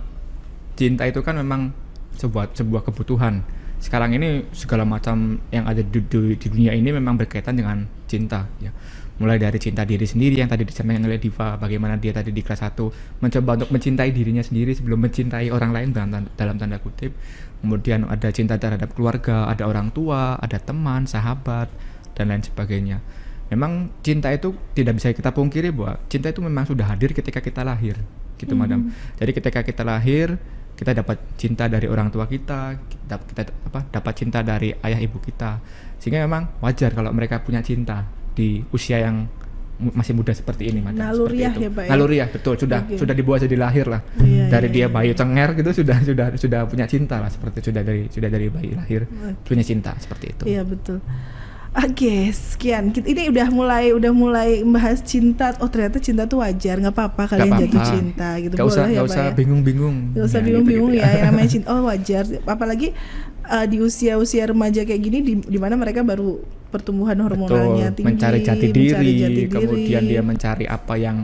cinta 0.77 1.09
itu 1.09 1.25
kan 1.25 1.41
memang 1.41 1.73
sebuah 2.21 2.53
sebuah 2.53 2.85
kebutuhan. 2.85 3.41
Sekarang 3.81 4.13
ini 4.17 4.49
segala 4.57 4.85
macam 4.85 5.41
yang 5.53 5.65
ada 5.69 5.81
di, 5.81 6.01
di- 6.05 6.37
di 6.37 6.47
dunia 6.49 6.73
ini 6.73 6.89
memang 6.93 7.17
berkaitan 7.17 7.57
dengan 7.57 7.85
cinta 8.05 8.45
ya. 8.61 8.69
Mulai 9.15 9.39
dari 9.39 9.63
cinta 9.63 9.87
diri 9.87 10.05
sendiri 10.11 10.43
yang 10.43 10.51
tadi 10.51 10.67
disampaikan 10.67 11.07
oleh 11.07 11.23
Diva, 11.23 11.55
bagaimana 11.55 11.95
dia 11.95 12.11
tadi 12.11 12.35
di 12.35 12.43
kelas 12.43 12.67
1 12.67 13.23
mencoba 13.23 13.63
untuk 13.63 13.71
mencintai 13.71 14.11
dirinya 14.11 14.43
sendiri 14.43 14.75
sebelum 14.75 14.99
mencintai 15.07 15.55
orang 15.55 15.71
lain 15.71 15.89
dalam 15.95 16.11
tanda, 16.11 16.29
dalam 16.35 16.57
tanda 16.59 16.77
kutip. 16.83 17.15
Kemudian 17.65 18.05
ada 18.05 18.29
cinta 18.29 18.61
terhadap 18.61 18.93
keluarga, 18.93 19.49
ada 19.49 19.65
orang 19.65 19.89
tua, 19.89 20.37
ada 20.37 20.61
teman, 20.61 21.09
sahabat, 21.09 21.73
dan 22.13 22.29
lain 22.29 22.45
sebagainya. 22.45 23.01
Memang 23.49 23.89
cinta 24.05 24.29
itu 24.29 24.53
tidak 24.77 25.01
bisa 25.01 25.17
kita 25.17 25.33
pungkiri 25.33 25.73
bahwa 25.73 25.97
cinta 26.13 26.29
itu 26.29 26.45
memang 26.45 26.69
sudah 26.69 26.93
hadir 26.93 27.17
ketika 27.17 27.41
kita 27.41 27.65
lahir, 27.65 27.97
gitu 28.37 28.53
madam. 28.53 28.93
Jadi 29.17 29.31
ketika 29.33 29.65
kita 29.65 29.81
lahir, 29.81 30.37
kita 30.77 30.93
dapat 30.93 31.23
cinta 31.41 31.65
dari 31.71 31.89
orang 31.89 32.13
tua 32.13 32.29
kita, 32.29 32.77
kita, 32.85 33.17
kita 33.33 33.43
apa 33.73 33.81
dapat 33.89 34.13
cinta 34.13 34.45
dari 34.45 34.77
ayah 34.85 35.01
ibu 35.01 35.17
kita. 35.25 35.65
Sehingga 35.97 36.21
memang 36.21 36.61
wajar 36.61 36.93
kalau 36.93 37.09
mereka 37.17 37.41
punya 37.41 37.65
cinta 37.65 38.05
di 38.37 38.61
usia 38.77 39.01
yang 39.01 39.25
masih 39.75 40.15
muda 40.15 40.31
seperti 40.31 40.71
ini, 40.71 40.79
madam. 40.79 41.11
Naluriah 41.11 41.51
ya, 41.51 41.69
Pak, 41.69 41.83
ya? 41.85 41.91
Naluriah, 41.91 42.29
betul. 42.31 42.55
Sudah 42.55 42.87
Oke. 42.87 42.95
sudah 42.95 43.15
dibuat 43.15 43.43
jadi 43.43 43.57
lahir 43.59 43.87
lah. 43.91 44.01
Iya, 44.23 44.47
dari 44.49 44.69
iya, 44.71 44.75
dia 44.75 44.87
iya. 44.87 44.89
bayi 44.89 45.11
cenger 45.13 45.49
gitu 45.59 45.71
sudah 45.83 45.99
sudah 46.01 46.27
sudah 46.39 46.61
punya 46.71 46.87
cinta 46.87 47.19
lah 47.19 47.27
seperti 47.29 47.59
sudah 47.65 47.83
dari 47.83 48.07
sudah 48.07 48.29
dari 48.31 48.47
bayi 48.49 48.71
lahir 48.73 49.05
Oke. 49.05 49.51
punya 49.51 49.65
cinta 49.67 49.93
seperti 49.99 50.27
itu. 50.31 50.43
Iya 50.47 50.63
betul. 50.63 51.03
Oke, 51.75 52.31
sekian. 52.31 52.95
Kita 52.95 53.03
ini 53.11 53.35
udah 53.35 53.51
mulai 53.51 53.91
udah 53.91 54.15
mulai 54.15 54.63
membahas 54.63 55.03
cinta. 55.03 55.59
Oh 55.59 55.67
ternyata 55.67 55.99
cinta 55.99 56.23
tuh 56.23 56.39
wajar, 56.39 56.79
nggak 56.79 56.95
apa-apa 56.95 57.35
kalian 57.35 57.51
Nggak 57.51 57.61
jatuh 57.67 57.81
apa-apa. 57.83 57.91
cinta 57.99 58.29
gitu. 58.39 58.55
Gak 58.55 58.67
usah, 58.71 58.83
Boleh 58.87 58.95
ya, 58.95 58.95
gak 58.95 59.03
Pak 59.03 59.11
usah 59.11 59.25
ya? 59.27 59.33
bingung-bingung. 59.35 59.97
Gak 60.15 60.25
usah 60.31 60.39
Nah, 60.39 60.47
bingung-bingung 60.47 60.91
gitu-gitu 60.95 61.11
ya, 61.11 61.19
yang 61.19 61.27
namanya 61.35 61.49
cinta. 61.59 61.67
Oh 61.75 61.83
wajar. 61.83 62.25
Apalagi 62.47 62.89
uh, 63.51 63.67
di 63.67 63.77
usia-usia 63.83 64.47
remaja 64.47 64.87
kayak 64.87 65.03
gini, 65.03 65.19
di, 65.19 65.33
di 65.43 65.59
mana 65.59 65.75
mereka 65.75 66.07
baru 66.07 66.39
pertumbuhan 66.75 67.15
hormonalnya 67.23 67.95
Betul, 67.95 67.97
tinggi, 68.03 68.07
mencari 68.11 68.39
jati 68.43 68.67
diri, 68.75 68.91
mencari 68.91 69.13
jati 69.23 69.43
kemudian 69.47 70.03
diri. 70.03 70.11
dia 70.11 70.21
mencari 70.27 70.65
apa 70.67 70.95
yang 70.99 71.17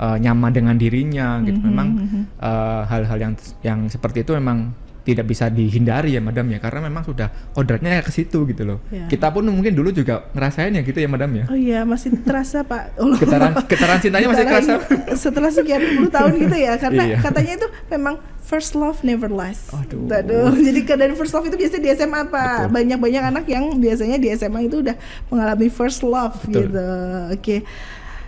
uh, 0.00 0.16
nyaman 0.16 0.52
dengan 0.56 0.76
dirinya 0.80 1.28
gitu. 1.44 1.60
Mhm, 1.60 1.66
Memang 1.68 1.88
mhm. 2.00 2.20
uh, 2.40 2.82
hal-hal 2.88 3.18
yang 3.20 3.32
yang 3.60 3.78
seperti 3.92 4.24
itu 4.24 4.32
memang 4.32 4.72
tidak 5.04 5.28
bisa 5.28 5.46
dihindari 5.46 6.16
ya 6.16 6.20
madam 6.20 6.48
ya 6.48 6.56
karena 6.56 6.80
memang 6.82 7.04
sudah 7.04 7.28
kodratnya 7.52 8.00
ke 8.00 8.08
situ 8.08 8.48
gitu 8.48 8.64
loh. 8.64 8.80
Ya. 8.88 9.04
Kita 9.04 9.28
pun 9.28 9.44
mungkin 9.44 9.70
dulu 9.70 9.92
juga 9.92 10.32
ngerasain 10.32 10.72
ya 10.72 10.80
gitu 10.80 10.96
ya 10.96 11.06
madam 11.06 11.28
ya. 11.30 11.44
Oh 11.46 11.54
iya, 11.54 11.84
masih 11.84 12.16
terasa 12.18 12.64
Pak. 12.64 12.96
Oh, 12.96 13.12
Getaran 13.14 13.52
getaran 13.64 14.00
cintanya 14.00 14.26
masih 14.26 14.44
kerasa. 14.44 14.72
Setelah 15.14 15.52
sekian 15.52 15.84
puluh 15.94 16.08
tahun 16.08 16.32
gitu 16.38 16.56
ya, 16.56 16.74
karena 16.76 17.02
Iya. 17.04 17.18
katanya 17.20 17.52
itu 17.54 17.68
memang 17.86 18.14
first 18.40 18.72
love 18.72 18.96
never 19.00 19.28
last. 19.28 19.76
Aduh. 19.76 20.08
Aduh, 20.08 20.56
jadi 20.66 20.80
ke- 20.82 20.96
dari 20.96 21.12
first 21.12 21.32
love 21.32 21.44
itu 21.44 21.56
biasanya 21.56 21.82
di 21.82 21.90
SMA 21.92 22.20
Pak. 22.26 22.48
Betul. 22.64 22.72
Banyak-banyak 22.72 23.22
anak 23.28 23.44
yang 23.44 23.64
biasanya 23.76 24.16
di 24.16 24.32
SMA 24.32 24.64
itu 24.64 24.80
udah 24.80 24.96
mengalami 25.28 25.68
first 25.68 26.00
love 26.00 26.32
Betul. 26.42 26.72
gitu. 26.72 26.86
Oke. 27.30 27.56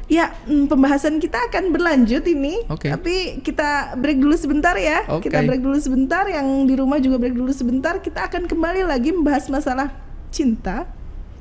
Ya, 0.06 0.30
mm, 0.46 0.70
pembahasan 0.70 1.18
kita 1.18 1.50
akan 1.50 1.74
berlanjut 1.74 2.22
ini. 2.30 2.62
Oke. 2.70 2.94
Tapi 2.94 3.42
kita 3.42 3.98
break 3.98 4.22
dulu 4.22 4.38
sebentar 4.38 4.78
ya. 4.78 5.02
Oke. 5.10 5.26
Kita 5.26 5.42
break 5.42 5.58
dulu 5.58 5.78
sebentar. 5.82 6.30
Yang 6.30 6.46
di 6.70 6.74
rumah 6.78 6.98
juga 7.02 7.18
break 7.18 7.34
dulu 7.34 7.50
sebentar. 7.50 7.98
Kita 7.98 8.30
akan 8.30 8.46
kembali 8.46 8.86
lagi 8.86 9.10
membahas 9.10 9.50
masalah 9.50 9.90
cinta, 10.30 10.86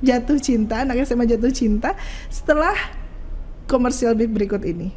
jatuh 0.01 0.41
cinta, 0.41 0.81
anak 0.81 1.05
SMA 1.05 1.29
jatuh 1.29 1.53
cinta 1.53 1.93
setelah 2.33 2.73
komersial 3.69 4.17
break 4.17 4.33
berikut 4.33 4.65
ini. 4.65 4.89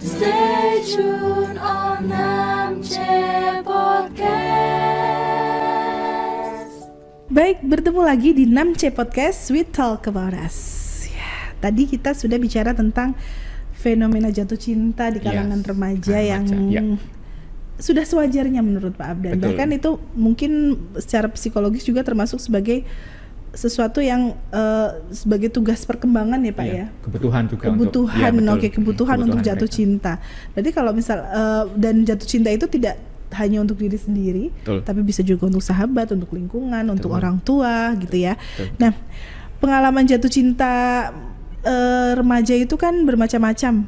Stay 0.00 0.80
tuned 0.88 1.60
on 1.60 2.08
Namche 2.08 3.60
Podcast. 3.60 4.57
Baik, 7.38 7.62
bertemu 7.62 8.00
lagi 8.02 8.34
di 8.34 8.50
6C 8.50 8.90
Podcast 8.90 9.54
We 9.54 9.62
Talk 9.62 10.10
About 10.10 10.34
Us. 10.34 10.58
Ya, 11.06 11.54
tadi 11.62 11.86
kita 11.86 12.10
sudah 12.10 12.34
bicara 12.34 12.74
tentang 12.74 13.14
fenomena 13.78 14.26
jatuh 14.26 14.58
cinta 14.58 15.06
di 15.06 15.22
Yes, 15.22 15.30
kalangan 15.30 15.62
remaja 15.62 16.18
remaja, 16.18 16.18
yang 16.18 16.42
ya. 16.66 16.82
sudah 17.78 18.02
sewajarnya 18.02 18.58
menurut 18.58 18.98
Pak 18.98 19.06
Abdan. 19.06 19.38
Betul. 19.38 19.54
Bahkan 19.54 19.68
itu 19.70 19.90
mungkin 20.18 20.52
secara 20.98 21.30
psikologis 21.30 21.86
juga 21.86 22.02
termasuk 22.02 22.42
sebagai 22.42 22.82
sesuatu 23.54 24.02
yang 24.02 24.34
eh, 24.50 24.90
sebagai 25.14 25.54
tugas 25.54 25.86
perkembangan 25.86 26.42
ya 26.42 26.50
Pak 26.50 26.66
Iya, 26.66 26.74
ya. 26.74 26.86
Kebutuhan 27.06 27.42
juga 27.46 27.64
untuk- 27.70 27.78
kebutuhan, 28.10 28.18
iya, 28.18 28.28
betul. 28.34 28.50
oke 28.50 28.68
kebutuhan 28.74 29.16
untuk 29.22 29.38
Kebutuhan 29.38 29.46
jatuh 29.46 29.68
mereka. 29.70 29.78
cinta. 29.78 30.12
Jadi 30.58 30.68
kalau 30.74 30.90
misal 30.90 31.18
eh, 31.22 31.64
dan 31.78 32.02
jatuh 32.02 32.26
cinta 32.26 32.50
itu 32.50 32.66
tidak 32.66 32.98
hanya 33.36 33.60
untuk 33.60 33.76
diri 33.76 33.98
sendiri, 34.00 34.44
Betul. 34.64 34.80
tapi 34.84 35.00
bisa 35.04 35.20
juga 35.20 35.48
untuk 35.48 35.60
sahabat, 35.60 36.08
untuk 36.16 36.32
lingkungan, 36.32 36.84
untuk 36.88 37.12
Betul. 37.12 37.18
orang 37.20 37.36
tua, 37.44 37.92
gitu 38.00 38.16
ya. 38.16 38.40
Betul. 38.56 38.66
Nah, 38.80 38.92
pengalaman 39.60 40.08
jatuh 40.08 40.32
cinta 40.32 40.72
eh, 41.60 42.12
remaja 42.16 42.54
itu 42.56 42.74
kan 42.80 43.04
bermacam-macam. 43.04 43.84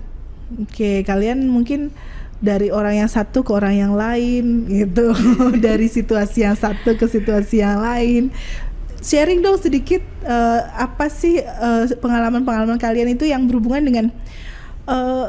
Oke, 0.67 1.07
kalian 1.07 1.47
mungkin 1.49 1.95
dari 2.41 2.73
orang 2.73 3.05
yang 3.05 3.11
satu 3.11 3.45
ke 3.45 3.53
orang 3.53 3.77
yang 3.77 3.93
lain, 3.97 4.69
gitu, 4.69 5.13
dari 5.67 5.89
situasi 5.89 6.45
yang 6.45 6.57
satu 6.57 6.97
ke 6.97 7.07
situasi 7.09 7.65
yang 7.65 7.81
lain. 7.81 8.33
Sharing 9.01 9.41
dong 9.41 9.57
sedikit 9.57 10.05
eh, 10.29 10.61
apa 10.77 11.09
sih 11.09 11.41
eh, 11.41 11.85
pengalaman-pengalaman 11.97 12.77
kalian 12.77 13.17
itu 13.17 13.25
yang 13.25 13.49
berhubungan 13.49 13.81
dengan 13.89 14.07
eh, 14.85 15.27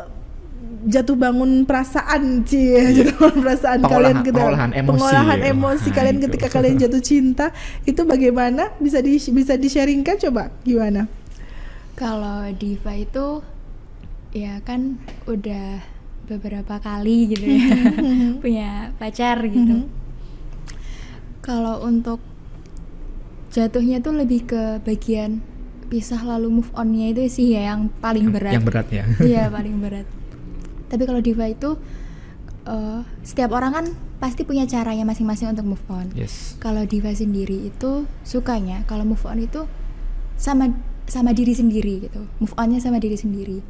jatuh 0.84 1.14
bangun 1.14 1.64
perasaan 1.64 2.42
cie 2.42 2.74
jatuh 2.98 3.16
bangun 3.16 3.40
perasaan 3.42 3.80
Pengolahan- 3.80 3.92
kalian 4.14 4.18
gitu 4.24 4.36
pengolahan 4.36 4.72
emosi 4.72 4.90
pengolahan 4.92 5.38
ya. 5.38 5.46
emosi 5.50 5.88
Nah, 5.88 5.96
kalian 5.96 6.16
itu. 6.16 6.24
ketika 6.26 6.48
kalian 6.50 6.76
jatuh 6.78 7.02
cinta 7.02 7.46
itu 7.84 8.02
bagaimana 8.04 8.64
bisa 8.78 8.98
di 8.98 9.14
bisa 9.14 9.54
di 9.56 9.68
sharingkan 9.68 10.18
coba 10.20 10.50
gimana 10.62 11.06
Kalau 11.92 12.50
Diva 12.52 12.94
itu 12.94 13.46
ya 14.32 14.58
kan 14.60 14.98
udah 15.26 15.84
beberapa 16.24 16.78
kali 16.78 17.30
gitu 17.30 17.46
ya 17.46 17.68
punya 18.42 18.70
pacar 18.96 19.38
gitu. 19.44 19.86
Kalau 21.40 21.82
untuk 21.82 22.22
jatuhnya 23.50 24.00
tuh 24.00 24.16
lebih 24.16 24.46
ke 24.46 24.62
bagian 24.82 25.44
pisah 25.88 26.24
lalu 26.24 26.48
move 26.56 26.72
onnya 26.74 27.12
itu 27.12 27.28
sih 27.28 27.48
ya 27.52 27.70
yang 27.70 27.92
paling 27.94 28.32
berat. 28.32 28.56
Yang 28.56 28.66
berat 28.66 28.88
ya. 28.90 29.04
Iya 29.20 29.44
paling 29.56 29.76
berat. 29.78 30.08
Tapi 30.92 31.08
kalau 31.08 31.24
Diva 31.24 31.48
itu 31.48 31.80
eh, 32.68 33.00
setiap 33.24 33.56
orang 33.56 33.72
kan 33.72 33.86
pasti 34.20 34.44
punya 34.44 34.68
caranya 34.68 35.02
masing-masing 35.02 35.56
untuk 35.56 35.66
move 35.66 35.86
on. 35.88 36.12
Yes. 36.12 36.60
Kalau 36.60 36.84
Diva 36.84 37.10
sendiri 37.10 37.66
itu 37.66 38.04
sukanya 38.22 38.84
kalau 38.86 39.08
move 39.08 39.24
on 39.24 39.40
itu 39.40 39.64
sama 40.36 40.76
sama 41.08 41.32
diri 41.32 41.56
sendiri 41.56 42.06
gitu. 42.06 42.22
Move 42.38 42.54
onnya 42.56 42.78
sama 42.78 43.00
diri 43.00 43.16
sendiri. 43.16 43.64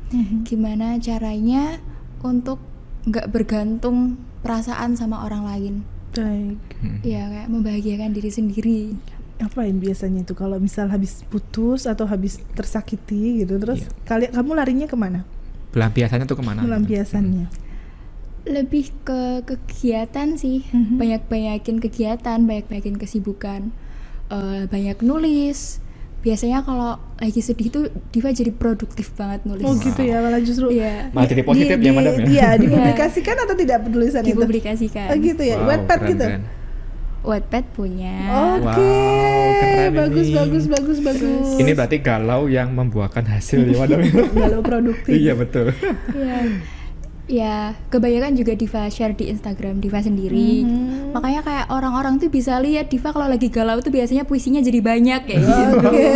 Gimana 0.43 0.97
caranya 0.97 1.77
untuk 2.21 2.57
nggak 3.05 3.29
bergantung 3.29 4.17
perasaan 4.41 4.93
sama 4.93 5.23
orang 5.23 5.45
lain? 5.45 5.75
baik 6.11 6.59
Hmm. 6.81 6.99
Iya 7.05 7.23
kayak 7.29 7.47
membahagiakan 7.47 8.11
diri 8.11 8.27
sendiri. 8.27 8.81
apain 9.39 9.73
biasanya 9.81 10.21
itu 10.21 10.37
kalau 10.37 10.61
misal 10.61 10.85
habis 10.85 11.25
putus 11.25 11.89
atau 11.89 12.05
habis 12.05 12.37
tersakiti 12.53 13.41
gitu 13.41 13.57
terus 13.57 13.81
Iya. 13.81 13.89
kalian 14.05 14.31
kamu 14.37 14.51
larinya 14.53 14.85
ke 14.85 14.93
mana 14.93 15.25
Pelampiasannya 15.71 16.25
tuh 16.27 16.35
ke 16.35 16.43
mana? 16.43 16.61
pelampiasannya 16.61 17.47
Lebih 18.41 18.89
ke 19.05 19.45
kegiatan 19.45 20.33
sih. 20.33 20.65
Mhm. 20.73 20.97
Banyak-banyakin 20.97 21.77
kegiatan, 21.77 22.41
banyak-banyakin 22.41 22.97
kesibukan. 22.97 23.69
Eh, 24.33 24.65
banyak 24.65 24.97
nulis. 25.05 25.77
Biasanya 26.21 26.61
kalau 26.61 26.97
lagi 27.17 27.41
sedih 27.41 27.69
tuh 27.69 27.83
Diva 28.09 28.29
jadi 28.29 28.49
produktif 28.49 29.13
banget 29.13 29.41
nulis. 29.45 29.61
oh 29.61 29.73
gitu 29.73 30.01
ya 30.01 30.21
malah 30.21 30.41
justru 30.41 30.69
Iya. 30.69 31.09
Malah 31.13 31.27
jadi 31.29 31.41
positif 31.45 31.77
ya, 31.77 31.91
Madam, 31.93 32.13
ya? 32.13 32.25
Iya, 32.33 32.49
dipublikasikan 32.61 33.35
atau 33.41 33.55
tidak 33.57 33.77
tulisan 33.89 34.21
itu? 34.25 34.37
Dipublikasikan. 34.37 35.07
Oh 35.09 35.17
gitu 35.17 35.41
ya, 35.41 35.57
Wow, 35.61 35.67
Wattpad 35.69 35.99
gitu. 36.09 36.25
keren. 36.25 36.41
Wattpad 37.21 37.65
punya. 37.71 38.17
Oke, 38.57 38.65
Wow, 38.65 39.49
keren 39.61 39.91
bagus, 39.93 40.25
ini. 40.25 40.35
bagus, 40.35 40.65
bagus, 40.65 40.97
bagus. 40.99 41.47
Ini 41.55 41.71
berarti 41.71 41.97
galau 41.97 42.45
yang 42.45 42.71
membuahkan 42.71 43.21
hasil 43.23 43.61
ya 43.63 43.77
madam. 43.77 44.01
galau 44.41 44.61
produktif. 44.61 45.13
iya 45.13 45.33
betul. 45.33 45.69
Iya. 46.11 46.37
Ya, 47.31 47.55
kebanyakan 47.87 48.35
juga 48.35 48.51
Diva 48.53 48.89
share 48.89 49.13
di 49.13 49.29
Instagram 49.29 49.79
Diva 49.79 50.01
sendiri. 50.01 50.65
Mhm. 50.65 51.13
Makanya 51.13 51.41
kayak 51.41 51.65
orang-orang 51.69 52.17
tuh 52.17 52.27
bisa 52.27 52.57
lihat 52.57 52.91
Diva 52.91 53.09
kalau 53.09 53.23
lagi 53.23 53.47
galau 53.47 53.79
tuh 53.79 53.87
biasanya 53.87 54.25
puisinya 54.25 54.59
jadi 54.59 54.81
banyak 54.81 55.21
kayak 55.23 55.39
gitu. 55.39 55.75
Oke, 55.79 56.11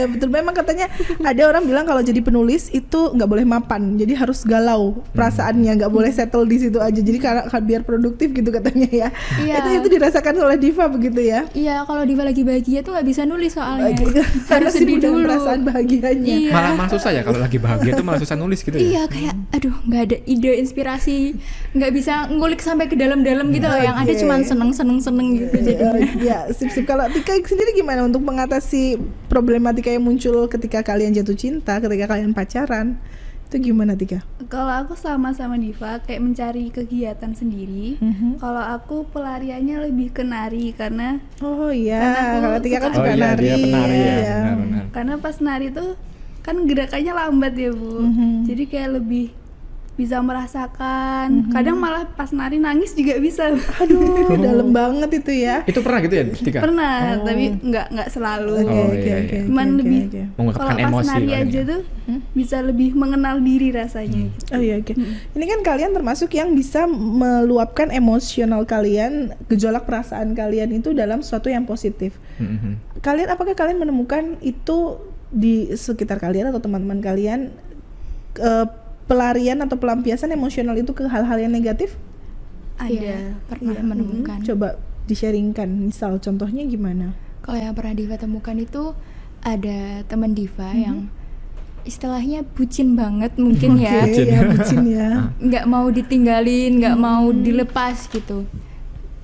ya 0.00 0.06
betul. 0.08 0.28
Memang 0.28 0.56
katanya 0.56 0.88
ada 1.20 1.42
orang 1.44 1.64
bilang 1.64 1.84
kalau 1.84 2.00
jadi 2.00 2.20
penulis 2.20 2.72
itu 2.72 3.12
nggak 3.12 3.28
boleh 3.28 3.44
mapan, 3.44 3.94
jadi 3.94 4.16
harus 4.16 4.42
galau 4.42 5.04
perasaannya, 5.12 5.76
nggak 5.76 5.92
boleh 5.92 6.08
settle 6.08 6.44
di 6.44 6.56
situ 6.58 6.80
aja. 6.80 6.96
Jadi 6.96 7.18
karena 7.20 7.44
biar 7.60 7.84
produktif 7.84 8.32
gitu 8.32 8.48
katanya 8.48 8.88
ya. 8.88 9.08
Iya. 9.38 9.54
Itu 9.60 9.68
itu 9.84 9.88
dirasakan 9.92 10.32
oleh 10.40 10.56
Diva 10.56 10.88
begitu 10.88 11.20
ya. 11.20 11.44
Iya, 11.52 11.84
kalau 11.84 12.08
Diva 12.08 12.24
lagi 12.24 12.40
bahagia 12.40 12.80
tuh 12.80 12.96
nggak 12.96 13.06
bisa 13.06 13.28
nulis 13.28 13.52
soalnya. 13.52 13.92
Harus 14.48 14.72
sedih 14.80 14.96
dulu. 14.96 15.28
perasaan 15.28 15.60
bahagianya. 15.62 16.36
Iya. 16.48 16.52
Malah 16.54 16.72
malah 16.78 16.90
susah 16.90 17.10
ya 17.12 17.20
kalau 17.20 17.36
lagi 17.36 17.60
bahagia 17.60 17.92
tuh 17.92 18.04
malah 18.06 18.20
susah 18.22 18.36
nulis 18.38 18.64
gitu 18.64 18.76
ya. 18.76 18.80
Iya 18.80 19.02
kayak 19.10 19.34
aduh 19.50 19.74
nggak 19.84 20.02
ada 20.08 20.16
ide 20.24 20.52
inspirasi 20.56 21.34
nggak 21.74 21.90
bisa 21.92 22.30
ngulik 22.30 22.62
sampai 22.62 22.86
ke 22.86 22.94
dalam-dalam 22.94 23.50
gitu 23.50 23.66
loh 23.66 23.76
yang 23.76 23.98
ada 23.98 24.08
Oke. 24.08 24.22
cuman 24.22 24.40
seneng 24.46 24.70
seneng 24.70 24.98
seneng 25.02 25.26
gitu 25.36 25.56
jadi 25.66 25.78
Eh, 25.90 26.22
ya, 26.22 26.46
sip 26.54 26.70
sip. 26.70 26.86
Kalau 26.86 27.02
Tika 27.10 27.34
sendiri 27.42 27.74
gimana 27.74 28.06
untuk 28.06 28.22
mengatasi 28.22 28.94
problematika 29.26 29.89
yang 29.90 30.02
muncul 30.02 30.46
ketika 30.46 30.80
kalian 30.80 31.12
jatuh 31.12 31.34
cinta, 31.34 31.78
ketika 31.78 32.06
kalian 32.08 32.30
pacaran? 32.30 32.96
Itu 33.44 33.58
gimana 33.60 33.92
Tika? 33.92 34.22
Kalau 34.46 34.70
aku 34.70 34.94
sama-sama 34.94 35.58
Diva 35.58 35.98
kayak 35.98 36.22
mencari 36.22 36.70
kegiatan 36.70 37.34
sendiri. 37.34 37.98
Mhm. 37.98 38.38
Kalau 38.38 38.62
aku 38.62 39.10
pelariannya 39.10 39.90
lebih 39.90 40.10
ke 40.12 40.22
nari 40.22 40.70
karena 40.70 41.18
Oh 41.40 41.66
iya, 41.68 41.98
Karena 41.98 42.20
aku 42.22 42.36
kalau 42.40 42.58
Tika 42.60 42.78
kan 42.78 42.90
suka- 42.92 43.02
Oh 43.02 43.06
iya 43.08 43.18
nari. 43.20 43.42
dia 43.42 43.56
penari 43.58 43.90
ya. 43.96 44.06
Iya. 44.14 44.38
Benar-benar. 44.38 44.84
karena 44.90 45.14
pas 45.18 45.36
nari 45.40 45.66
tuh 45.68 45.90
kan 46.40 46.56
gerakannya 46.62 47.12
lambat 47.12 47.54
ya 47.54 47.70
bu. 47.70 47.90
Mhm. 48.00 48.30
Jadi 48.46 48.62
kayak 48.64 48.90
lebih 48.96 49.26
bisa 50.00 50.16
merasakan 50.18 51.52
kadang 51.52 51.76
malah 51.76 52.08
pas 52.08 52.32
nari 52.32 52.56
nangis 52.56 52.96
juga 52.96 53.20
bisa 53.20 53.52
Aduh, 53.52 54.32
dalam 54.48 54.72
banget 54.72 55.20
itu 55.20 55.44
ya. 55.44 55.60
Itu 55.64 55.84
pernah 55.84 56.00
gitu 56.00 56.14
ya, 56.16 56.24
Tika? 56.26 56.60
pernah 56.64 57.20
tapi 57.20 57.44
nggak 57.60 57.86
nggak 57.92 58.08
selalu 58.08 58.52
Oke, 58.56 58.72
Oh, 58.72 58.88
oke, 58.88 58.96
iya, 58.98 59.16
oke. 59.20 59.36
iya. 59.36 59.42
cuman 59.44 59.66
oke, 59.68 59.76
lebih 59.76 60.00
oke. 60.02 60.22
Mengungkapkan 60.34 60.64
kalau 60.64 60.80
pas 60.80 60.88
emosi 60.88 61.06
nari 61.06 61.20
paling 61.20 61.36
aja 61.44 61.60
ya. 61.60 61.64
tuh 61.68 61.80
bisa 62.32 62.56
lebih 62.60 62.90
mengenal 62.94 63.36
diri 63.38 63.68
rasanya 63.70 64.20
gitu. 64.26 64.44
Oh 64.50 64.60
iya 64.60 64.74
oke. 64.78 64.92
Ini 65.30 65.44
kan 65.46 65.60
kalian 65.62 65.90
termasuk 65.92 66.30
yang 66.32 66.50
bisa 66.52 66.88
meluapkan 66.88 67.88
emosional 67.90 68.64
kalian, 68.64 69.12
gejolak 69.46 69.84
perasaan 69.84 70.32
kalian 70.32 70.72
itu 70.72 70.90
dalam 70.90 71.20
sesuatu 71.20 71.46
yang 71.46 71.68
positif. 71.68 72.16
Mhm. 72.38 73.00
Kalian 73.00 73.28
apakah 73.28 73.52
kalian 73.52 73.76
menemukan 73.76 74.40
itu 74.40 74.96
di 75.28 75.70
sekitar 75.70 76.18
kalian 76.18 76.48
atau 76.48 76.58
teman-teman 76.58 76.98
kalian 76.98 77.54
eh, 78.36 78.66
pelarian 79.10 79.58
atau 79.58 79.74
pelampiasan 79.74 80.30
emosional 80.30 80.78
itu 80.78 80.94
ke 80.94 81.10
hal-hal 81.10 81.42
yang 81.42 81.50
negatif? 81.50 81.98
ada 82.78 82.94
Iya, 82.94 83.18
pernah 83.50 83.74
Iya, 83.76 83.82
menemukan. 83.82 84.38
mm, 84.40 84.46
Coba 84.46 84.68
di-sharingkan, 85.04 85.68
misal 85.90 86.22
contohnya 86.22 86.62
gimana? 86.64 87.12
Kalau 87.42 87.58
yang 87.58 87.74
pernah 87.74 87.92
Diva 87.98 88.16
temukan 88.16 88.54
itu 88.54 88.94
ada 89.42 90.06
teman 90.06 90.32
Diva 90.32 90.70
yang 90.72 91.10
istilahnya 91.82 92.44
bucin 92.44 92.94
banget 92.94 93.34
mungkin 93.40 93.80
ya. 93.80 94.04
Oke, 94.04 94.22
ya, 94.28 94.40
bucin 94.46 94.80
ya. 94.86 95.08
nggak 95.50 95.64
mau 95.66 95.90
ditinggalin, 95.90 96.78
nggak 96.78 96.96
mau 96.96 97.28
dilepas 97.34 98.06
gitu. 98.08 98.46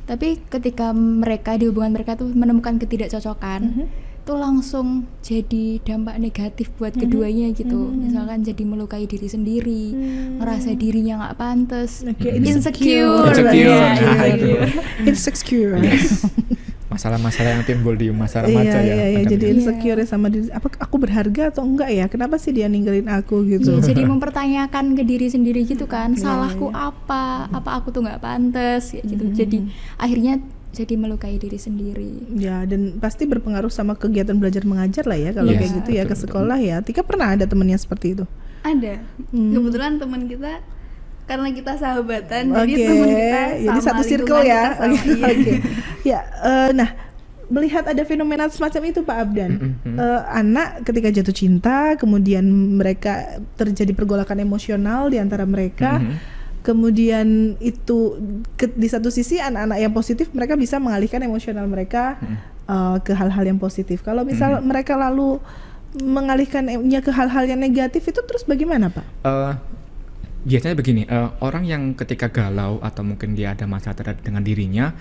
Tapi 0.06 0.40
ketika 0.48 0.94
mereka 0.94 1.56
di 1.58 1.68
hubungan 1.68 1.92
mereka 1.96 2.16
tuh 2.16 2.30
menemukan 2.32 2.76
ketidakcocokan, 2.80 3.88
itu 4.26 4.34
langsung 4.34 5.06
jadi 5.22 5.78
dampak 5.86 6.18
negatif 6.18 6.74
buat 6.74 6.90
keduanya 6.90 7.54
gitu. 7.54 7.94
Misalkan 7.94 8.42
jadi 8.42 8.58
melukai 8.66 9.06
diri 9.06 9.30
sendiri, 9.30 9.94
ngerasa 10.42 10.74
dirinya 10.74 11.22
nggak 11.22 11.36
pantas, 11.38 12.02
Oke, 12.02 12.34
insecure, 12.34 13.30
Insecure. 13.30 13.54
Iya, 13.54 13.78
Nah, 13.78 14.26
insecure. 14.26 14.66
Insecure. 15.06 15.74
Masalah-masalah 16.86 17.54
yang 17.54 17.62
timbul 17.62 17.94
di 17.94 18.10
masa 18.10 18.42
Iya, 18.42 18.50
remaja 18.50 18.78
ya. 18.82 18.94
iya, 18.94 19.06
iya, 19.14 19.22
jadi 19.26 19.44
ya. 19.46 19.50
insecure 19.54 20.02
sama 20.02 20.26
diri. 20.26 20.50
Apa 20.50 20.74
aku 20.74 20.96
berharga 20.98 21.54
atau 21.54 21.62
enggak 21.62 21.90
ya? 21.94 22.06
Kenapa 22.10 22.34
sih 22.38 22.50
dia 22.50 22.66
ninggalin 22.66 23.06
aku 23.06 23.46
gitu? 23.46 23.78
Iya, 23.78 23.94
jadi 23.94 24.10
mempertanyakan 24.10 24.98
ke 24.98 25.02
diri 25.06 25.30
sendiri 25.30 25.62
gitu 25.62 25.86
kan, 25.86 26.14
Iya, 26.14 26.26
salahku 26.26 26.74
iya. 26.74 26.90
apa? 26.90 27.46
Apa 27.54 27.78
aku 27.78 27.94
tuh 27.94 28.02
nggak 28.02 28.18
pantas 28.18 28.90
kayak 28.90 29.06
gitu. 29.06 29.24
Jadi 29.34 29.58
akhirnya 29.98 30.42
jadi 30.76 30.94
melukai 30.94 31.34
diri 31.34 31.56
sendiri. 31.56 32.28
Ya, 32.30 32.62
dan 32.62 32.96
pasti 32.96 33.24
berpengaruh 33.24 33.68
sama 33.68 33.94
kegiatan 33.94 34.36
belajar 34.36 34.60
mengajar 34.62 35.02
lah 35.02 35.16
ya 35.16 35.32
kalau 35.32 35.48
Iya, 35.48 35.58
kayak 35.58 35.72
gitu 35.74 35.90
ya 35.90 36.02
ke 36.02 36.12
betul. 36.12 36.22
sekolah 36.22 36.58
ya. 36.60 36.76
Tika 36.80 37.00
pernah 37.00 37.32
ada 37.32 37.44
temennya 37.44 37.76
seperti 37.76 38.12
itu. 38.12 38.24
ada 38.62 38.98
Hmm. 39.30 39.54
kebetulan 39.54 39.94
teman 39.96 40.26
kita 40.26 40.58
karena 41.24 41.48
kita 41.50 41.72
sahabatan 41.76 42.50
Oke, 42.50 42.66
jadi 42.66 42.82
teman 42.84 43.08
kita 43.08 43.42
jadi 43.56 43.78
sama 43.78 43.86
satu 43.88 44.02
circle 44.04 44.42
ya. 44.44 44.62
Oke. 44.76 44.98
iya. 45.08 45.24
Oke. 45.24 45.52
Ya, 46.02 46.20
eh, 46.44 46.70
nah 46.72 46.90
melihat 47.46 47.86
ada 47.86 48.02
fenomena 48.02 48.46
semacam 48.46 48.82
itu 48.84 49.00
Pak 49.00 49.16
Abdan, 49.20 49.52
Mm-mm. 49.54 49.94
Eh, 49.96 50.20
anak 50.28 50.82
ketika 50.82 51.08
jatuh 51.12 51.30
cinta, 51.32 51.94
kemudian 51.94 52.42
mereka 52.74 53.38
terjadi 53.54 53.90
pergolakan 53.92 54.38
emosional 54.40 55.06
di 55.06 55.16
antara 55.16 55.46
mereka. 55.46 55.98
Mhm. 55.98 56.35
Kemudian 56.66 57.54
itu 57.62 58.18
ke- 58.58 58.74
di 58.74 58.90
satu 58.90 59.06
sisi 59.14 59.38
anak-anak 59.38 59.78
yang 59.78 59.94
positif 59.94 60.34
mereka 60.34 60.58
bisa 60.58 60.82
mengalihkan 60.82 61.22
emosional 61.22 61.70
mereka 61.70 62.18
eh, 62.66 62.96
ke 63.06 63.14
hal-hal 63.14 63.46
yang 63.46 63.62
positif. 63.62 64.02
Kalau 64.02 64.26
misal 64.26 64.58
mereka 64.66 64.98
lalu 64.98 65.38
mengalihkannya 66.02 67.00
ke 67.00 67.10
hal-hal 67.14 67.44
yang 67.46 67.60
negatif 67.62 68.02
itu 68.04 68.20
terus 68.26 68.42
bagaimana 68.42 68.90
Pak? 68.90 69.04
Eh, 69.22 69.52
biasanya 70.44 70.74
begini, 70.74 71.02
eh, 71.06 71.28
orang 71.40 71.64
yang 71.64 71.82
ketika 71.94 72.26
galau 72.28 72.82
atau 72.82 73.06
mungkin 73.06 73.38
dia 73.38 73.54
ada 73.54 73.64
masalah 73.64 73.94
terhadap 73.94 74.20
dengan 74.26 74.42
dirinya, 74.42 74.92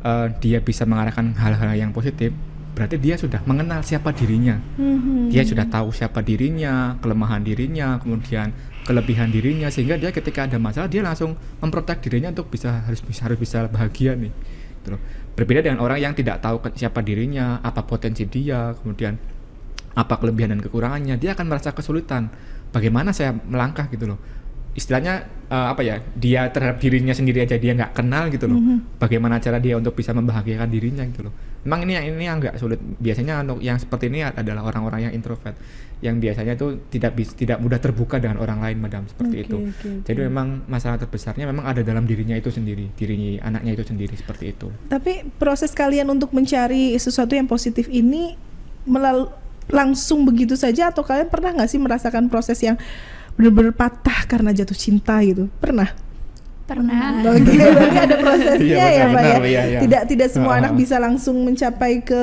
eh, 0.00 0.26
dia 0.40 0.58
bisa 0.64 0.88
mengarahkan 0.88 1.36
hal-hal 1.36 1.76
yang 1.76 1.92
positif. 1.92 2.32
Berarti 2.72 2.96
dia 2.96 3.18
sudah 3.18 3.44
mengenal 3.44 3.84
siapa 3.84 4.14
dirinya. 4.14 4.56
Mhm. 4.78 5.28
Dia 5.28 5.44
sudah 5.44 5.66
tahu 5.68 5.92
siapa 5.92 6.24
dirinya, 6.24 6.96
kelemahan 7.04 7.42
dirinya, 7.44 7.98
kemudian 8.00 8.54
kelebihan 8.90 9.30
dirinya, 9.30 9.70
sehingga 9.70 9.94
dia 9.94 10.10
ketika 10.10 10.50
ada 10.50 10.58
masalah 10.58 10.90
dia 10.90 11.06
langsung 11.06 11.38
memprotek 11.62 12.02
dirinya 12.02 12.34
untuk 12.34 12.50
bisa 12.50 12.82
harus 12.82 12.98
bisa 13.06 13.30
harus 13.30 13.38
bisa 13.38 13.70
bahagia 13.70 14.18
nih. 14.18 14.34
Gitu 14.82 14.88
loh. 14.90 15.00
Berbeda 15.38 15.62
dengan 15.62 15.78
orang 15.78 16.02
yang 16.02 16.12
tidak 16.18 16.42
tahu 16.42 16.58
siapa 16.74 16.98
dirinya, 17.06 17.62
apa 17.62 17.86
potensi 17.86 18.26
dia, 18.26 18.74
kemudian 18.74 19.14
apa 19.94 20.18
kelebihan 20.18 20.58
dan 20.58 20.60
kekurangannya, 20.66 21.14
dia 21.22 21.38
akan 21.38 21.46
merasa 21.46 21.70
kesulitan. 21.70 22.26
Bagaimana 22.74 23.14
saya 23.14 23.30
melangkah 23.30 23.86
gitu 23.94 24.10
loh. 24.10 24.18
Istilahnya 24.74 25.22
eh, 25.46 25.66
apa 25.70 25.86
ya? 25.86 26.02
Dia 26.18 26.50
terhadap 26.50 26.82
dirinya 26.82 27.14
sendiri 27.14 27.46
aja 27.46 27.54
dia 27.62 27.78
nggak 27.78 27.94
kenal 27.94 28.26
gitu 28.26 28.50
loh. 28.50 28.58
Bagaimana 28.98 29.38
cara 29.38 29.62
dia 29.62 29.78
untuk 29.78 29.94
bisa 29.94 30.10
membahagiakan 30.10 30.66
dirinya 30.66 31.06
gitu 31.06 31.30
loh. 31.30 31.34
Memang 31.62 31.84
ini 31.86 31.92
yang 31.94 32.04
ini 32.16 32.24
yang 32.26 32.36
nggak 32.42 32.56
sulit. 32.58 32.82
Biasanya 32.98 33.46
untuk 33.46 33.62
yang 33.62 33.78
seperti 33.78 34.10
ini 34.10 34.26
adalah 34.26 34.66
orang-orang 34.66 35.10
yang 35.10 35.12
introvert, 35.12 35.54
yang 36.00 36.16
biasanya 36.16 36.56
itu 36.56 36.80
tidak 36.88 37.12
bis, 37.12 37.36
tidak 37.36 37.60
mudah 37.60 37.76
terbuka 37.76 38.16
dengan 38.16 38.40
orang 38.40 38.64
lain, 38.64 38.80
madam 38.80 39.04
seperti 39.04 39.36
Oke, 39.36 39.46
itu. 39.46 39.56
oke. 39.68 39.90
Jadi 40.08 40.20
memang 40.24 40.64
masalah 40.64 40.96
terbesarnya 40.96 41.44
memang 41.44 41.68
ada 41.68 41.84
dalam 41.84 42.08
dirinya 42.08 42.32
itu 42.36 42.48
sendiri, 42.48 42.88
diri 42.96 43.36
anaknya 43.40 43.76
itu 43.76 43.84
sendiri 43.84 44.16
seperti 44.16 44.56
itu. 44.56 44.72
Tapi 44.88 45.28
proses 45.36 45.76
kalian 45.76 46.08
untuk 46.08 46.32
mencari 46.32 46.96
sesuatu 46.96 47.36
yang 47.36 47.44
positif 47.44 47.84
ini 47.92 48.34
melal- 48.88 49.36
langsung 49.70 50.24
begitu 50.26 50.56
saja 50.56 50.90
atau 50.90 51.04
kalian 51.04 51.28
pernah 51.28 51.54
nggak 51.54 51.70
sih 51.70 51.78
merasakan 51.78 52.26
proses 52.32 52.58
yang 52.64 52.80
benar-benar 53.38 53.76
patah 53.76 54.26
karena 54.26 54.50
jatuh 54.56 54.74
cinta 54.76 55.20
gitu? 55.22 55.52
Pernah? 55.60 56.09
Pernah. 56.70 57.18
Oke, 57.26 57.54
berarti 57.74 57.98
ada 57.98 58.16
prosesnya 58.16 58.62
Iya, 58.78 58.86
ya 58.86 59.04
benar, 59.04 59.10
Pak 59.10 59.22
ya. 59.26 59.34
benar, 59.34 59.44
iya, 59.50 59.62
iya. 59.66 59.78
Tidak 59.82 60.02
tidak 60.06 60.28
semua 60.30 60.52
Ah, 60.54 60.60
anak 60.62 60.72
bisa 60.78 60.96
langsung 61.02 61.42
mencapai 61.42 61.98
ke 62.00 62.22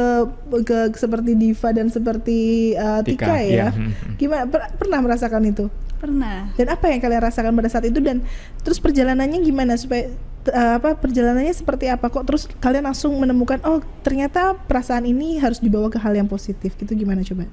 ke 0.63 0.95
seperti 0.95 1.35
Diva 1.35 1.69
dan 1.75 1.91
seperti 1.91 2.39
uh, 2.79 3.03
Tika, 3.03 3.27
Tika, 3.27 3.35
ya. 3.43 3.43
iya. 3.43 3.67
Gimana 4.15 4.47
per- 4.47 4.71
pernah 4.79 5.03
merasakan 5.03 5.43
itu? 5.43 5.67
pernah 5.97 6.53
Dan 6.53 6.69
apa 6.69 6.93
yang 6.93 7.01
kalian 7.01 7.25
rasakan 7.25 7.57
pada 7.57 7.73
saat 7.73 7.89
itu 7.89 7.97
dan 7.97 8.21
terus 8.61 8.77
perjalanannya 8.77 9.41
gimana 9.41 9.73
supaya 9.73 10.13
uh, 10.45 10.77
apa 10.77 10.93
perjalanannya 10.93 11.49
seperti 11.49 11.89
apa 11.89 12.13
kok 12.13 12.21
terus 12.21 12.45
kalian 12.61 12.85
langsung 12.85 13.17
menemukan 13.17 13.57
oh 13.65 13.81
ternyata 14.05 14.53
perasaan 14.69 15.09
ini 15.09 15.41
harus 15.41 15.57
dibawa 15.57 15.89
ke 15.89 15.97
hal 15.97 16.13
yang 16.13 16.29
positif 16.29 16.77
gitu 16.77 16.93
gimana 16.93 17.25
coba? 17.25 17.49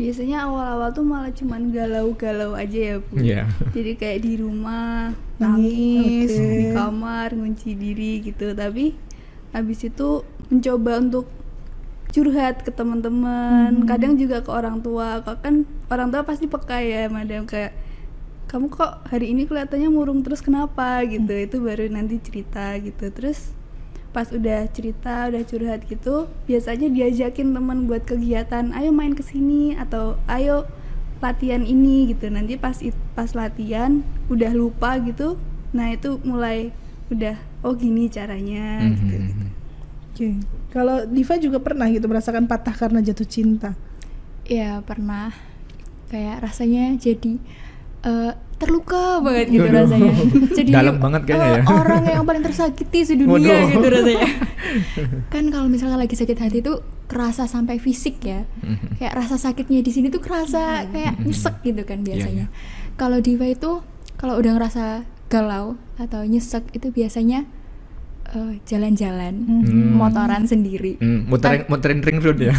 Biasanya 0.00 0.48
awal-awal 0.48 0.88
tuh 0.96 1.04
malah 1.04 1.28
cuman 1.28 1.68
galau-galau 1.68 2.56
aja 2.56 2.96
ya 2.96 2.96
bu. 3.04 3.20
Iya. 3.20 3.44
jadi 3.76 3.92
kayak 4.00 4.18
di 4.24 4.32
rumah 4.40 5.12
Nangis, 5.36 6.32
oke. 6.32 6.40
di 6.40 6.66
kamar 6.72 7.28
ngunci 7.36 7.70
diri 7.76 8.24
gitu. 8.24 8.56
Tapi 8.56 8.96
habis 9.52 9.84
itu 9.84 10.24
mencoba 10.48 11.04
untuk 11.04 11.28
curhat 12.10 12.66
ke 12.66 12.72
teman-teman 12.72 13.84
kadang 13.84 14.16
juga 14.16 14.40
ke 14.40 14.48
orang 14.48 14.80
tua. 14.80 15.20
Kok 15.20 15.36
kan 15.44 15.68
orang 15.92 16.08
tua 16.08 16.24
pasti 16.24 16.48
peka 16.48 16.80
ya 16.80 17.12
madam. 17.12 17.44
Kayak 17.44 17.76
kamu 18.48 18.72
kok 18.72 19.04
hari 19.06 19.36
ini 19.36 19.44
kelihatannya 19.44 19.92
murung 19.92 20.24
terus 20.24 20.40
kenapa? 20.40 21.04
Gitu. 21.04 21.28
Itu 21.28 21.60
baru 21.60 21.92
nanti 21.92 22.16
cerita 22.24 22.72
gitu. 22.80 23.12
Terus 23.12 23.52
pas 24.10 24.26
udah 24.34 24.66
cerita 24.74 25.30
udah 25.30 25.42
curhat 25.46 25.86
gitu 25.86 26.26
biasanya 26.50 26.90
diajakin 26.90 27.54
teman 27.54 27.86
buat 27.86 28.02
kegiatan 28.02 28.74
ayo 28.74 28.90
main 28.90 29.14
ke 29.14 29.22
sini 29.22 29.78
atau 29.78 30.18
ayo 30.26 30.66
latihan 31.22 31.62
ini 31.62 32.10
gitu 32.10 32.26
nanti 32.26 32.58
pas 32.58 32.80
it- 32.82 32.98
pas 33.14 33.30
latihan 33.36 34.02
udah 34.26 34.50
lupa 34.50 34.98
gitu 34.98 35.38
nah 35.70 35.86
itu 35.94 36.18
mulai 36.26 36.74
udah 37.10 37.38
oh 37.62 37.74
gini 37.78 38.10
caranya 38.10 38.82
gitu. 38.90 39.14
Mhm. 39.18 39.48
Oke. 40.10 40.28
Kalau 40.74 41.06
Diva 41.06 41.38
juga 41.38 41.58
pernah 41.62 41.86
gitu 41.90 42.06
merasakan 42.10 42.46
patah 42.50 42.74
karena 42.74 42.98
jatuh 43.02 43.26
cinta. 43.26 43.78
Ya 44.46 44.82
pernah 44.82 45.30
kayak 46.10 46.42
rasanya 46.42 46.98
jadi 46.98 47.38
eh, 48.02 48.32
terluka 48.60 49.18
banget 49.18 49.46
gitu 49.50 49.64
Aduh. 49.64 49.76
rasanya. 49.80 50.12
Jadi 50.60 50.68
Dalam 50.70 51.00
banget 51.00 51.22
kayaknya 51.24 51.48
ya. 51.50 51.62
orang 51.80 52.02
yang 52.04 52.22
paling 52.22 52.44
tersakiti 52.44 53.00
sedunia 53.02 53.32
Waduh. 53.32 53.72
gitu 53.72 53.86
rasanya. 53.88 54.28
kan 55.32 55.44
kalau 55.48 55.66
misalnya 55.66 55.96
lagi 55.96 56.12
sakit 56.12 56.36
hati 56.36 56.60
itu 56.60 56.76
kerasa 57.06 57.44
sampai 57.44 57.76
fisik 57.76 58.20
ya. 58.20 58.44
Mhm. 58.60 59.00
Kayak 59.00 59.14
rasa 59.16 59.40
sakitnya 59.40 59.80
di 59.80 59.88
sini 59.88 60.06
tuh 60.08 60.20
kerasa 60.20 60.84
kayak 60.86 61.18
nyesek 61.18 61.56
gitu 61.62 61.82
kan 61.82 62.00
biasanya. 62.00 62.52
Kalau 62.94 63.18
Diva 63.18 63.44
itu 63.44 63.80
kalau 64.14 64.36
udah 64.36 64.52
ngerasa 64.52 64.84
galau 65.26 65.74
atau 65.96 66.20
nyesek 66.22 66.68
itu 66.70 66.90
biasanya 66.90 67.48
eh, 68.28 68.62
jalan-jalan, 68.62 69.34
Hmm. 69.42 69.90
motoran 69.92 70.44
sendiri 70.44 70.94
Hmm, 70.96 71.26
muterin, 71.26 71.66
muterin 71.66 71.98
ring 71.98 72.20
road 72.20 72.38
ya. 72.38 72.54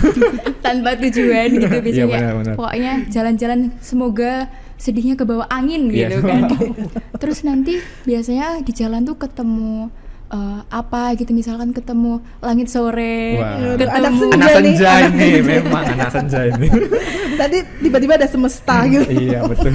tanpa 0.60 1.00
tujuan 1.00 1.48
gitu 1.54 1.64
Iya, 1.64 1.80
biasanya 1.80 2.08
benar, 2.12 2.34
benar. 2.36 2.54
pokoknya 2.60 2.94
jalan-jalan 3.08 3.60
semoga 3.80 4.52
sedihnya 4.82 5.14
ke 5.14 5.24
bawah 5.24 5.46
angin 5.48 5.88
Iya. 5.88 6.10
gitu 6.10 6.26
kan 6.26 6.50
terus 7.22 7.46
nanti 7.46 7.78
biasanya 8.02 8.60
di 8.60 8.74
jalan 8.74 9.06
tuh 9.06 9.14
ketemu 9.14 9.94
eh, 10.28 10.60
apa 10.68 11.14
gitu 11.14 11.32
misalkan 11.32 11.70
ketemu 11.70 12.18
langit 12.40 12.66
sore, 12.66 13.38
Wah. 13.38 13.78
ketemu 13.78 13.94
Anak 13.94 14.14
senja 14.18 14.34
anak 14.34 14.50
nih, 14.50 14.74
senja 14.74 14.90
anak 14.90 15.14
ini 15.14 15.30
memang 15.44 15.84
anak 15.88 16.10
senja 16.10 16.40
ini 16.48 16.68
Tadi 17.42 17.58
tiba-tiba 17.80 18.14
ada 18.16 18.26
semesta 18.26 18.86
gitu. 18.86 19.06
iya 19.08 19.46
betul 19.46 19.70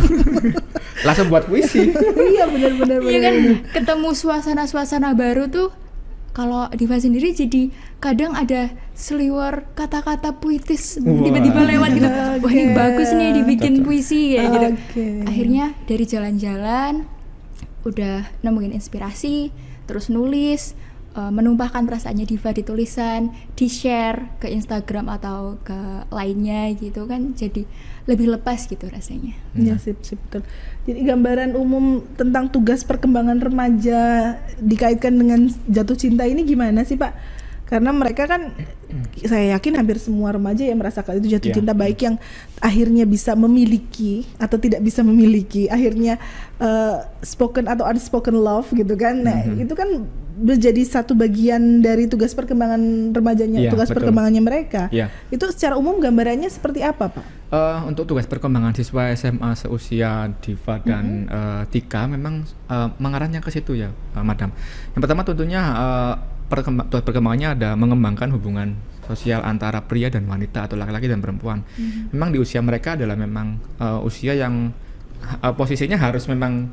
langsung 1.07 1.27
buat 1.29 1.47
puisi 1.47 1.95
iya 2.27 2.47
benar-benar. 2.47 2.99
Iya 3.05 3.19
kan 3.23 3.35
ketemu 3.73 4.09
suasana-suasana 4.13 5.15
baru 5.15 5.47
tuh 5.47 5.69
kalau 6.37 6.69
Diva 6.77 7.01
sendiri 7.01 7.33
jadi 7.33 7.73
kadang 7.97 8.37
ada 8.37 8.69
seliwer 8.93 9.65
kata-kata 9.73 10.37
puitis 10.37 11.01
tiba-tiba 11.01 11.65
lewat 11.65 11.91
gitu. 11.97 12.09
Wah 12.45 12.53
ini 12.53 12.77
bagus 12.77 13.17
nih 13.17 13.41
dibikin 13.41 13.81
Cocok. 13.81 13.85
puisi 13.89 14.37
ya 14.37 14.53
gitu. 14.53 14.69
Oke. 14.77 15.05
Akhirnya 15.25 15.73
dari 15.89 16.05
jalan-jalan 16.05 17.09
udah 17.89 18.29
nemuin 18.45 18.77
inspirasi, 18.77 19.49
terus 19.89 20.13
nulis, 20.13 20.77
eh, 21.17 21.33
menumpahkan 21.33 21.89
perasaannya 21.89 22.29
Diva 22.29 22.53
di 22.53 22.63
tulisan, 22.63 23.33
di 23.57 23.67
share 23.67 24.37
ke 24.39 24.53
Instagram 24.53 25.09
atau 25.09 25.57
ke 25.65 26.05
lainnya 26.13 26.71
gitu 26.77 27.09
kan 27.09 27.33
jadi 27.33 27.65
lebih 28.07 28.39
lepas 28.39 28.71
gitu 28.71 28.87
rasanya. 28.87 29.35
Iya 29.59 29.81
sip 29.83 29.99
sip 30.07 30.21
betul. 30.29 30.47
Jadi 30.87 31.01
gambaran 31.03 31.59
umum 31.59 32.07
tentang 32.15 32.53
tugas 32.53 32.87
perkembangan 32.87 33.43
remaja 33.43 34.37
dikaitkan 34.63 35.19
dengan 35.19 35.51
jatuh 35.67 35.99
cinta 35.99 36.23
ini 36.23 36.47
gimana 36.47 36.87
sih 36.87 36.95
Pak? 36.95 37.36
Karena 37.67 37.91
mereka 37.91 38.25
kan 38.25 38.55
saya 39.27 39.59
yakin 39.59 39.75
hampir 39.75 39.99
semua 39.99 40.31
remaja 40.31 40.63
yang 40.63 40.79
merasakan 40.79 41.19
itu 41.19 41.35
jatuh 41.35 41.51
Iya. 41.51 41.57
cinta 41.59 41.75
baik 41.75 41.99
yang 41.99 42.15
akhirnya 42.59 43.03
bisa 43.03 43.35
memiliki 43.35 44.23
atau 44.39 44.55
tidak 44.55 44.79
bisa 44.81 45.03
memiliki, 45.03 45.67
akhirnya 45.67 46.17
eh, 46.57 46.97
spoken 47.21 47.67
atau 47.67 47.85
unspoken 47.85 48.33
love 48.33 48.71
gitu 48.71 48.95
kan. 48.95 49.19
Nah, 49.21 49.45
Mhm. 49.45 49.67
itu 49.67 49.75
kan 49.75 49.89
menjadi 50.37 50.81
satu 50.85 51.13
bagian 51.13 51.81
dari 51.81 52.07
tugas 52.07 52.33
perkembangan 52.33 52.81
remajanya, 53.11 53.61
Iya, 53.61 53.73
tugas 53.73 53.89
betul. 53.89 54.01
perkembangannya 54.01 54.41
mereka. 54.41 54.83
Iya. 54.89 55.09
Itu 55.29 55.49
secara 55.51 55.75
umum 55.75 55.97
gambarannya 55.97 56.47
seperti 56.47 56.81
apa, 56.81 57.09
Pak? 57.11 57.25
Eh, 57.47 57.79
untuk 57.85 58.07
tugas 58.07 58.25
perkembangan 58.25 58.73
siswa 58.73 59.11
SMA 59.11 59.53
seusia 59.53 60.33
Diva 60.39 60.79
dan 60.79 61.27
eh, 61.27 61.63
Tika 61.69 62.07
memang 62.07 62.47
eh, 62.47 62.89
mengarahnya 62.97 63.41
ke 63.41 63.51
situ 63.51 63.75
ya, 63.75 63.91
eh, 63.91 64.25
Madam. 64.25 64.49
Yang 64.93 65.01
pertama 65.03 65.23
tentunya 65.23 65.61
eh, 65.61 66.15
tugas 66.47 67.03
perkembangannya 67.03 67.59
ada 67.59 67.71
mengembangkan 67.75 68.31
hubungan 68.35 68.79
sosial 69.07 69.43
antara 69.47 69.87
pria 69.87 70.11
dan 70.11 70.27
wanita 70.27 70.67
atau 70.67 70.75
laki-laki 70.75 71.07
dan 71.07 71.23
perempuan. 71.23 71.63
Memang 72.11 72.35
di 72.35 72.39
usia 72.43 72.59
mereka 72.61 72.99
adalah 72.99 73.15
memang 73.15 73.59
eh, 73.79 74.01
usia 74.07 74.35
yang 74.35 74.75
eh, 75.23 75.55
posisinya 75.55 75.99
harus 75.99 76.27
memang 76.27 76.67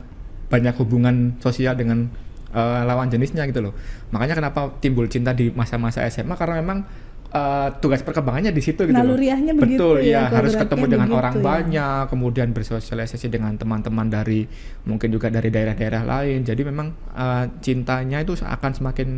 banyak 0.49 0.75
hubungan 0.81 1.37
sosial 1.41 1.77
dengan 1.77 2.09
eh, 2.53 2.81
lawan 2.85 3.09
jenisnya 3.09 3.45
gitu 3.49 3.69
loh. 3.69 3.73
Makanya 4.13 4.37
kenapa 4.37 4.73
timbul 4.81 5.05
cinta 5.09 5.33
di 5.33 5.53
masa-masa 5.53 6.05
SMA 6.09 6.33
karena 6.33 6.61
memang 6.61 6.85
eh, 7.33 7.69
tugas 7.81 8.01
perkembangannya 8.01 8.49
di 8.53 8.61
situ 8.65 8.85
gitu 8.85 8.93
loh. 8.93 9.17
Begitu 9.57 9.77
Betul, 9.77 9.95
ya, 10.05 10.29
ya, 10.29 10.37
harus 10.41 10.53
ketemu 10.57 10.85
dengan 10.89 11.07
begitu 11.09 11.21
orang 11.21 11.35
ya. 11.37 11.41
banyak, 11.41 12.01
kemudian 12.09 12.49
bersosialisasi 12.53 13.29
dengan 13.29 13.53
teman-teman 13.57 14.09
dari 14.09 14.45
mungkin 14.89 15.09
juga 15.13 15.29
dari 15.29 15.49
daerah-daerah 15.53 16.01
lain. 16.05 16.41
Jadi 16.45 16.61
memang 16.65 16.93
eh, 17.13 17.45
cintanya 17.61 18.21
itu 18.21 18.37
akan 18.37 18.71
semakin 18.73 19.09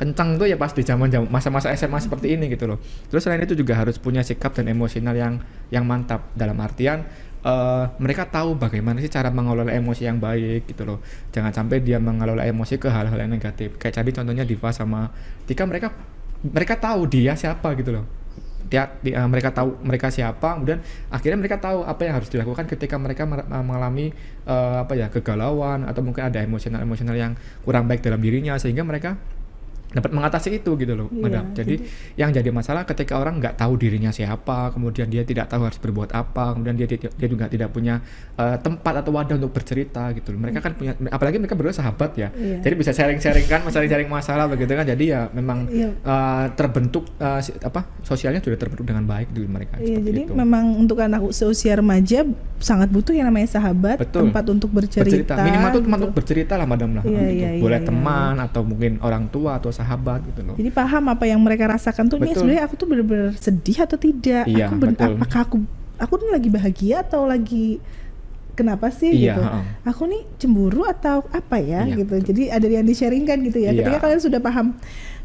kencang 0.00 0.40
tuh 0.40 0.48
ya 0.48 0.56
pas 0.56 0.72
di 0.72 0.80
zaman 0.80 1.12
zaman 1.12 1.28
masa-masa 1.28 1.68
SMA 1.76 2.00
seperti 2.00 2.32
ini 2.32 2.48
gitu 2.48 2.64
loh. 2.64 2.80
Terus 3.12 3.20
selain 3.20 3.44
itu 3.44 3.52
juga 3.52 3.76
harus 3.76 4.00
punya 4.00 4.24
sikap 4.24 4.56
dan 4.56 4.72
emosional 4.72 5.12
yang 5.12 5.36
yang 5.68 5.84
mantap 5.84 6.32
dalam 6.32 6.56
artian 6.56 7.04
eh, 7.44 7.84
mereka 8.00 8.24
tahu 8.32 8.56
bagaimana 8.56 9.04
sih 9.04 9.12
cara 9.12 9.28
mengelola 9.28 9.68
emosi 9.68 10.08
yang 10.08 10.16
baik 10.16 10.72
gitu 10.72 10.88
loh. 10.88 10.98
Jangan 11.36 11.52
sampai 11.52 11.84
dia 11.84 12.00
mengelola 12.00 12.48
emosi 12.48 12.80
ke 12.80 12.88
hal-hal 12.88 13.20
yang 13.20 13.28
negatif. 13.28 13.76
Kayak 13.76 14.00
tadi 14.00 14.10
contohnya 14.16 14.48
Diva 14.48 14.72
sama 14.72 15.12
Tika 15.44 15.68
mereka 15.68 15.92
mereka 16.40 16.80
tahu 16.80 17.04
dia 17.04 17.36
siapa 17.36 17.76
gitu 17.76 17.92
loh 18.00 18.08
dia, 18.70 18.86
di- 19.02 19.10
eh, 19.10 19.26
mereka 19.26 19.50
tahu 19.50 19.82
mereka 19.82 20.14
siapa 20.14 20.54
kemudian 20.54 20.78
akhirnya 21.10 21.36
mereka 21.42 21.58
tahu 21.58 21.82
apa 21.82 22.00
yang 22.06 22.14
harus 22.22 22.30
dilakukan 22.30 22.70
ketika 22.70 22.94
mereka 23.02 23.26
mer- 23.26 23.42
eh, 23.44 23.64
mengalami 23.66 24.14
eh, 24.46 24.76
apa 24.86 24.94
ya 24.94 25.10
kegalauan 25.10 25.82
atau 25.90 26.00
mungkin 26.06 26.30
ada 26.30 26.38
emosional 26.38 26.78
emosional 26.78 27.18
yang 27.18 27.32
kurang 27.66 27.90
baik 27.90 27.98
dalam 28.00 28.22
dirinya 28.22 28.54
sehingga 28.62 28.86
mereka 28.86 29.18
dapat 29.90 30.10
mengatasi 30.14 30.62
itu 30.62 30.70
gitu 30.78 30.94
loh, 30.94 31.10
Iya, 31.10 31.18
madam. 31.18 31.44
Jadi, 31.50 31.74
yang 32.14 32.30
jadi 32.30 32.46
masalah 32.48 32.86
ketika 32.86 33.18
orang 33.18 33.42
nggak 33.42 33.58
tahu 33.58 33.74
dirinya 33.74 34.14
siapa, 34.14 34.70
kemudian 34.70 35.10
dia 35.10 35.26
tidak 35.26 35.50
tahu 35.50 35.66
harus 35.66 35.82
berbuat 35.82 36.14
apa, 36.14 36.54
kemudian 36.54 36.78
dia 36.78 36.86
dia, 36.86 37.26
juga 37.26 37.50
tidak 37.50 37.74
punya 37.74 37.98
eh, 38.38 38.56
tempat 38.62 39.02
atau 39.02 39.10
wadah 39.10 39.34
untuk 39.34 39.50
bercerita 39.50 40.14
gitu 40.14 40.30
loh. 40.30 40.46
Mereka 40.46 40.62
kan 40.62 40.72
punya, 40.78 40.94
apalagi 41.10 41.42
mereka 41.42 41.58
berdua 41.58 41.74
sahabat 41.74 42.14
ya, 42.14 42.30
Iya. 42.30 42.62
jadi 42.62 42.74
bisa 42.78 42.94
sharing-sharing 42.94 43.46
kan, 43.50 43.60
sharing-sharing 43.66 44.06
masalah 44.06 44.46
begitu 44.46 44.70
kan. 44.70 44.86
Jadi 44.86 45.04
ya 45.10 45.26
memang 45.34 45.66
Iya. 45.66 45.90
eh, 45.92 46.46
terbentuk 46.54 47.10
si- 47.42 47.58
apa 47.58 47.82
sosialnya 48.06 48.38
sudah 48.38 48.58
terbentuk 48.62 48.86
dengan 48.86 49.02
baik 49.02 49.34
di 49.34 49.42
mereka. 49.42 49.74
Iya, 49.82 49.98
jadi 49.98 50.20
itu. 50.30 50.32
memang 50.32 50.78
untuk 50.78 51.02
anak 51.02 51.34
seusia 51.34 51.74
remaja 51.74 52.22
sangat 52.62 52.92
butuh 52.92 53.10
yang 53.10 53.26
namanya 53.26 53.50
sahabat, 53.50 53.98
Betul. 53.98 54.28
tempat 54.30 54.44
untuk 54.46 54.70
bercerita. 54.70 55.34
Minimal 55.34 55.68
tuh 55.72 55.82
teman 55.82 55.98
gitu. 55.98 56.04
untuk 56.06 56.14
bercerita 56.14 56.54
lah 56.54 56.66
madam 56.68 56.90
lah. 56.94 57.02
Iya, 57.02 57.10
gitu. 57.18 57.34
iya, 57.34 57.48
iya, 57.56 57.60
Boleh 57.60 57.80
iya, 57.80 57.88
teman 57.88 58.34
atau 58.38 58.60
mungkin 58.62 58.92
orang 59.00 59.26
tua 59.32 59.58
atau 59.58 59.72
sahabat 59.80 60.20
gitu 60.24 60.40
loh. 60.42 60.54
Jadi 60.54 60.70
paham 60.70 61.04
apa 61.08 61.24
yang 61.24 61.40
mereka 61.40 61.64
rasakan 61.66 62.04
tuh 62.06 62.16
ini 62.18 62.30
Betul. 62.30 62.44
sebenarnya 62.44 62.62
aku 62.64 62.74
tuh 62.76 62.86
benar-benar 62.86 63.28
sedih 63.34 63.78
atau 63.80 63.96
tidak? 63.96 64.44
Iya, 64.44 64.68
aku 64.68 64.74
ben- 64.76 64.92
betul. 64.92 65.16
apakah 65.16 65.40
aku 65.42 65.56
aku 65.96 66.14
tuh 66.16 66.28
lagi 66.28 66.48
bahagia 66.48 66.96
atau 67.00 67.24
lagi 67.24 67.80
kenapa 68.52 68.88
sih 68.90 69.08
Iya, 69.10 69.32
gitu? 69.32 69.42
heeh. 69.42 69.62
Aku 69.86 70.02
nih 70.04 70.22
cemburu 70.36 70.84
atau 70.84 71.24
apa 71.30 71.56
ya 71.56 71.84
Iya, 71.84 71.96
gitu. 71.98 72.14
Jadi 72.22 72.42
ada 72.46 72.66
yang 72.66 72.84
di-sharingkan 72.84 73.40
gitu 73.42 73.58
ya. 73.58 73.72
Iya. 73.72 73.80
Ketika 73.80 73.98
kalian 74.02 74.20
sudah 74.20 74.38
paham. 74.38 74.76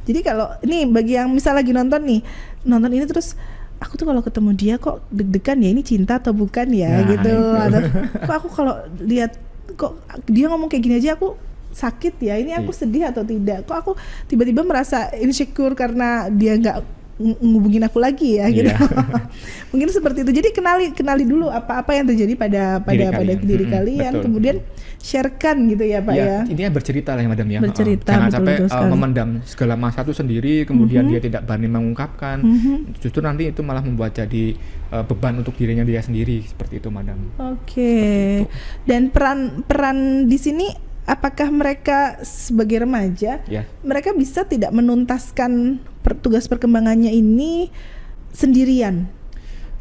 Jadi 0.06 0.20
kalau 0.22 0.48
ini 0.62 0.86
bagi 0.86 1.18
yang 1.18 1.28
misal 1.30 1.52
lagi 1.52 1.70
nonton 1.70 2.00
nih, 2.00 2.22
nonton 2.64 2.90
ini 2.90 3.04
terus 3.04 3.34
aku 3.76 3.96
tuh 3.96 4.06
kalau 4.06 4.22
ketemu 4.22 4.50
dia 4.54 4.76
kok 4.78 5.04
deg-degan 5.10 5.60
ya 5.60 5.70
ini 5.70 5.82
cinta 5.82 6.16
atau 6.16 6.32
bukan 6.32 6.70
ya 6.70 6.88
Nah, 6.96 7.04
gitu. 7.10 7.28
itu. 7.28 7.36
Atau 7.60 7.82
kok 8.22 8.36
aku 8.38 8.48
kalau 8.50 8.76
lihat 9.02 9.36
kok 9.76 9.98
dia 10.30 10.46
ngomong 10.48 10.70
kayak 10.70 10.84
gini 10.84 10.96
aja 10.96 11.18
aku 11.18 11.36
sakit 11.76 12.16
ya 12.18 12.36
ini 12.36 12.52
aku 12.54 12.72
Iya. 12.72 12.80
sedih 12.80 13.04
atau 13.06 13.22
tidak 13.22 13.64
kok 13.64 13.76
aku 13.76 13.92
tiba-tiba 14.26 14.64
merasa 14.64 15.12
insecure 15.14 15.76
karena 15.76 16.08
dia 16.30 16.56
nggak 16.56 16.78
ng- 17.16 17.40
ngubungin 17.42 17.80
aku 17.82 17.96
lagi 17.98 18.36
ya 18.36 18.48
gitu 18.50 18.66
Iya. 18.66 18.80
mungkin 19.72 19.88
seperti 19.90 20.24
itu 20.24 20.32
jadi 20.34 20.50
kenali 20.50 20.92
kenali 20.92 21.24
dulu 21.24 21.48
apa-apa 21.48 21.92
yang 21.94 22.06
terjadi 22.06 22.34
pada 22.34 22.64
pada 22.80 22.92
Diri 22.92 23.04
pada 23.06 23.16
kalian. 23.18 23.40
diri 23.42 23.60
Mm-mm, 23.62 23.76
kalian 23.76 24.12
betul. 24.14 24.24
kemudian 24.26 24.56
sharekan 25.00 25.70
gitu 25.70 25.84
ya 25.86 26.00
pak 26.00 26.12
ya, 26.12 26.26
Ya, 26.26 26.38
intinya 26.46 26.72
bercerita 26.74 27.14
lah 27.14 27.22
ya 27.22 27.30
madam 27.30 27.46
ya. 27.48 27.60
Bercerita, 27.62 28.10
Jangan 28.10 28.26
betul, 28.26 28.36
sampai 28.36 28.54
betul 28.58 28.74
uh, 28.74 28.90
memendam 28.90 29.30
segala 29.46 29.74
masalah 29.76 30.02
itu 30.04 30.16
sendiri, 30.16 30.56
kemudian 30.64 31.04
Mhm. 31.04 31.12
dia 31.12 31.20
tidak 31.22 31.42
berani 31.44 31.68
mengungkapkan. 31.70 32.38
Mhm. 32.42 32.98
Justru 32.98 33.22
nanti 33.22 33.46
itu 33.46 33.62
malah 33.62 33.80
membuat 33.80 34.18
jadi 34.18 34.58
uh, 34.90 35.06
beban 35.06 35.38
untuk 35.38 35.54
dirinya 35.54 35.84
dia 35.84 36.02
sendiri 36.02 36.42
seperti 36.42 36.80
itu 36.80 36.90
madam. 36.90 37.22
Oke. 37.38 38.50
Dan 38.82 39.08
peran 39.08 39.62
peran 39.62 39.98
di 40.26 40.38
sini 40.38 40.74
apakah 41.06 41.48
mereka 41.50 42.18
sebagai 42.22 42.82
remaja 42.82 43.40
Ya. 43.46 43.70
mereka 43.82 44.12
bisa 44.12 44.44
tidak 44.44 44.70
menuntaskan 44.70 45.78
per- 46.02 46.18
tugas 46.18 46.46
perkembangannya 46.46 47.10
ini 47.10 47.70
sendirian 48.32 49.08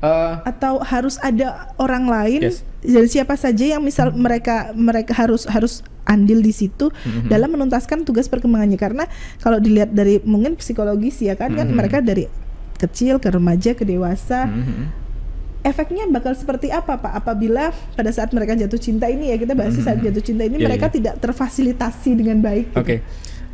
Uh, 0.04 0.36
atau 0.44 0.84
harus 0.84 1.16
ada 1.24 1.72
orang 1.80 2.04
lain 2.04 2.44
Yes. 2.44 2.60
dari 2.84 3.08
siapa 3.08 3.40
saja 3.40 3.64
yang 3.64 3.80
misal 3.80 4.12
mereka 4.12 4.76
mereka 4.76 5.16
harus 5.16 5.48
harus 5.48 5.80
andil 6.04 6.44
di 6.44 6.52
situ 6.52 6.92
Mhm. 6.92 7.32
dalam 7.32 7.48
menuntaskan 7.48 8.04
tugas 8.04 8.28
perkembangannya 8.28 8.76
karena 8.76 9.08
kalau 9.40 9.56
dilihat 9.56 9.96
dari 9.96 10.20
mungkin 10.20 10.60
psikologis 10.60 11.24
ya 11.24 11.32
kan 11.32 11.56
kan 11.56 11.72
Mhm. 11.72 11.74
mereka 11.74 12.04
dari 12.04 12.28
kecil 12.76 13.16
ke 13.16 13.32
remaja 13.32 13.72
ke 13.72 13.88
dewasa 13.88 14.44
mhm. 14.44 15.03
Efeknya 15.64 16.04
bakal 16.06 16.36
seperti 16.36 16.68
apa 16.68 17.00
Pak 17.00 17.12
apabila 17.16 17.72
pada 17.96 18.12
saat 18.12 18.30
mereka 18.30 18.52
jatuh 18.54 18.76
cinta 18.76 19.08
ini 19.08 19.32
ya 19.32 19.36
kita 19.40 19.56
bahas 19.56 19.72
saat 19.74 19.98
Mhm. 19.98 20.12
jatuh 20.12 20.22
cinta 20.22 20.44
ini 20.44 20.60
Iya, 20.60 20.66
mereka 20.68 20.86
iya. 20.92 20.94
tidak 21.00 21.14
terfasilitasi 21.18 22.10
dengan 22.14 22.38
baik 22.44 22.76
gitu. 22.76 22.80
Oke. 22.84 22.96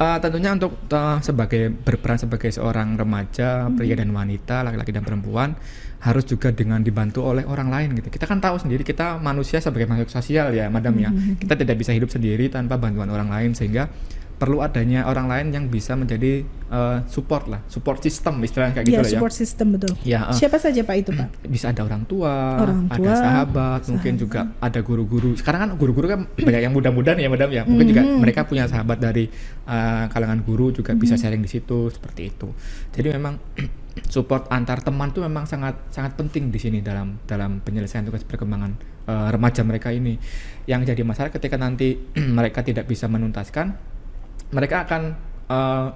Uh, 0.00 0.16
tentunya 0.16 0.56
untuk 0.56 0.80
uh, 0.90 1.20
sebagai 1.20 1.68
berperan 1.68 2.16
sebagai 2.16 2.48
seorang 2.48 2.96
remaja, 2.96 3.68
pria 3.68 3.92
dan 3.92 4.08
wanita, 4.10 4.64
laki-laki 4.64 4.96
dan 4.96 5.04
perempuan 5.04 5.52
harus 6.00 6.24
juga 6.24 6.48
dengan 6.48 6.80
dibantu 6.80 7.20
oleh 7.20 7.44
orang 7.44 7.68
lain 7.68 7.92
gitu. 8.00 8.08
Kita 8.08 8.24
kan 8.24 8.40
tahu 8.40 8.56
sendiri 8.56 8.80
kita 8.80 9.20
manusia 9.20 9.60
sebagai 9.60 9.84
makhluk 9.84 10.08
sosial 10.08 10.56
ya, 10.56 10.72
madam 10.72 10.96
ya. 10.96 11.12
Kita 11.12 11.52
tidak 11.52 11.76
bisa 11.76 11.92
hidup 11.92 12.08
sendiri 12.08 12.48
tanpa 12.48 12.80
bantuan 12.80 13.12
orang 13.12 13.28
lain 13.28 13.52
sehingga 13.52 13.92
perlu 14.40 14.64
adanya 14.64 15.04
orang 15.04 15.28
lain 15.28 15.46
yang 15.52 15.64
bisa 15.68 15.92
menjadi 15.92 16.40
uh, 16.72 17.04
support 17.04 17.44
lah, 17.44 17.60
support 17.68 18.00
system 18.00 18.40
istilahnya 18.40 18.72
kayak 18.72 18.86
gitu 18.88 18.96
Iya, 18.96 19.04
lah 19.04 19.10
ya. 19.12 19.14
support 19.20 19.34
system 19.36 19.66
betul. 19.76 19.92
Ya, 20.00 20.20
uh, 20.24 20.32
Siapa 20.32 20.56
saja 20.56 20.80
Pak 20.80 20.96
itu 20.96 21.10
Pak? 21.12 21.28
bisa 21.44 21.68
ada 21.68 21.84
orang 21.84 22.08
tua, 22.08 22.56
Orang 22.56 22.88
ada 22.88 22.96
tua, 22.96 23.12
sahabat, 23.12 23.80
mungkin 23.86 24.16
juga 24.16 24.48
ada 24.56 24.80
guru-guru. 24.80 25.36
Sekarang 25.36 25.60
kan 25.60 25.70
guru-guru 25.76 26.08
kan 26.08 26.20
banyak 26.48 26.62
yang 26.64 26.72
muda-muda 26.72 27.12
nih 27.12 27.28
ya, 27.28 27.30
madam 27.30 27.50
ya. 27.52 27.62
Mungkin 27.68 27.86
juga 27.86 28.00
Mhm. 28.00 28.16
mereka 28.16 28.48
punya 28.48 28.64
sahabat 28.64 28.96
dari 28.96 29.28
uh, 29.68 30.08
kalangan 30.08 30.40
guru 30.40 30.72
juga 30.72 30.96
bisa 30.96 31.14
sharing 31.14 31.44
di 31.44 31.50
situ 31.52 31.92
seperti 31.92 32.32
itu. 32.32 32.48
Jadi 32.96 33.12
memang 33.12 33.36
support 34.08 34.48
antar 34.48 34.80
teman 34.80 35.12
tuh 35.12 35.20
memang 35.20 35.44
sangat 35.44 35.76
sangat 35.90 36.16
penting 36.16 36.48
di 36.48 36.56
sini 36.56 36.78
dalam 36.80 37.20
dalam 37.24 37.60
penyelesaian 37.60 38.08
tugas 38.08 38.24
perkembangan 38.24 38.72
uh, 39.04 39.28
remaja 39.28 39.60
mereka 39.60 39.92
ini. 39.92 40.16
Yang 40.64 40.96
jadi 40.96 41.02
masalah 41.04 41.28
ketika 41.28 41.60
nanti 41.60 42.00
mereka 42.38 42.64
tidak 42.64 42.86
bisa 42.86 43.04
menuntaskan, 43.04 43.76
mereka 44.50 44.86
akan 44.86 45.02
eh, 45.50 45.86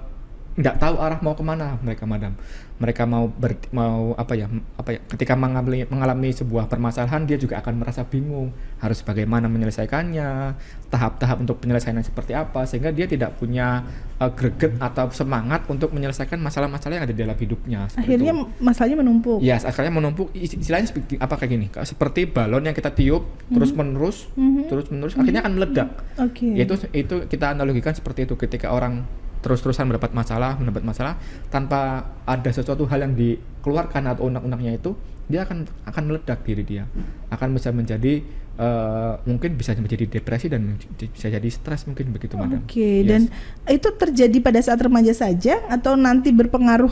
nggak 0.55 0.75
tahu 0.77 0.95
arah 0.97 1.19
mau 1.19 1.35
ke 1.35 1.43
mana 1.43 1.75
mereka 1.79 2.07
madam 2.07 2.31
mereka 2.75 3.03
mau 3.03 3.27
ber, 3.27 3.55
mau 3.71 4.11
apa 4.13 4.35
ya 4.35 4.47
apa 4.75 4.89
ya 4.91 4.99
ketika 5.05 5.31
mengalami 5.33 5.83
mengalami 5.85 6.31
sebuah 6.31 6.67
permasalahan 6.67 7.23
dia 7.23 7.35
juga 7.35 7.59
akan 7.59 7.75
merasa 7.77 8.03
bingung 8.03 8.51
harus 8.79 8.99
bagaimana 8.99 9.47
menyelesaikannya 9.47 10.55
tahap-tahap 10.87 11.39
untuk 11.39 11.59
penyelesaiannya 11.59 12.03
seperti 12.03 12.31
apa 12.31 12.63
sehingga 12.63 12.91
dia 12.91 13.03
tidak 13.03 13.35
punya 13.35 13.83
eh, 14.15 14.27
greget 14.29 14.75
atau 14.77 15.07
semangat 15.09 15.67
untuk 15.67 15.91
menyelesaikan 15.91 16.35
masalah-masalah 16.37 16.93
yang 16.93 17.05
ada 17.05 17.11
di 17.11 17.19
dalam 17.19 17.35
hidupnya 17.35 17.87
Akhirnya 17.91 18.31
itu. 18.31 18.47
masalahnya 18.59 18.97
menumpuk. 18.97 19.39
Ya, 19.39 19.55
akhirnya 19.57 19.91
menumpuk 19.91 20.31
is- 20.31 20.55
istilahnya 20.55 20.87
seperti 20.87 21.15
apa 21.15 21.35
kayak 21.35 21.51
gini, 21.51 21.67
seperti 21.81 22.27
balon 22.27 22.63
yang 22.63 22.71
kita 22.71 22.91
tiup 22.91 23.23
terus 23.49 23.71
menerus, 23.71 24.27
Mhm. 24.33 24.67
terus 24.67 24.87
menerus, 24.87 25.15
akhirnya 25.15 25.43
akan 25.43 25.53
meledak. 25.53 25.89
Oke. 26.17 26.47
Itu 26.53 26.75
itu 26.91 27.15
kita 27.25 27.51
analogikan 27.51 27.91
seperti 27.91 28.23
itu 28.23 28.35
ketika 28.35 28.71
orang 28.71 29.03
terus-terusan 29.45 29.85
mendapat 29.85 30.09
masalah, 30.17 30.57
mendapat 30.57 30.81
masalah 30.81 31.21
tanpa 31.53 32.09
ada 32.25 32.49
sesuatu 32.49 32.89
hal 32.89 33.05
yang 33.05 33.13
dikeluarkan 33.13 34.09
atau 34.09 34.25
unek-uneknya 34.25 34.81
itu, 34.81 34.97
dia 35.29 35.45
akan 35.45 35.69
akan 35.85 36.03
meledak 36.09 36.41
diri 36.41 36.65
dia, 36.65 36.89
akan 37.29 37.53
bisa 37.53 37.69
menjadi 37.69 38.25
eh, 38.55 39.13
mungkin 39.29 39.53
bisa 39.53 39.77
menjadi 39.77 40.17
depresi 40.17 40.49
dan 40.49 40.81
bisa 40.97 41.29
jadi 41.29 41.49
stres 41.53 41.85
mungkin 41.85 42.09
begitu, 42.09 42.33
madam. 42.39 42.65
Oke, 42.65 43.03
Yes. 43.03 43.05
dan 43.05 43.21
itu 43.69 43.89
terjadi 43.93 44.37
pada 44.41 44.57
saat 44.65 44.81
remaja 44.81 45.13
saja 45.13 45.61
atau 45.69 45.93
nanti 45.93 46.33
berpengaruh 46.33 46.91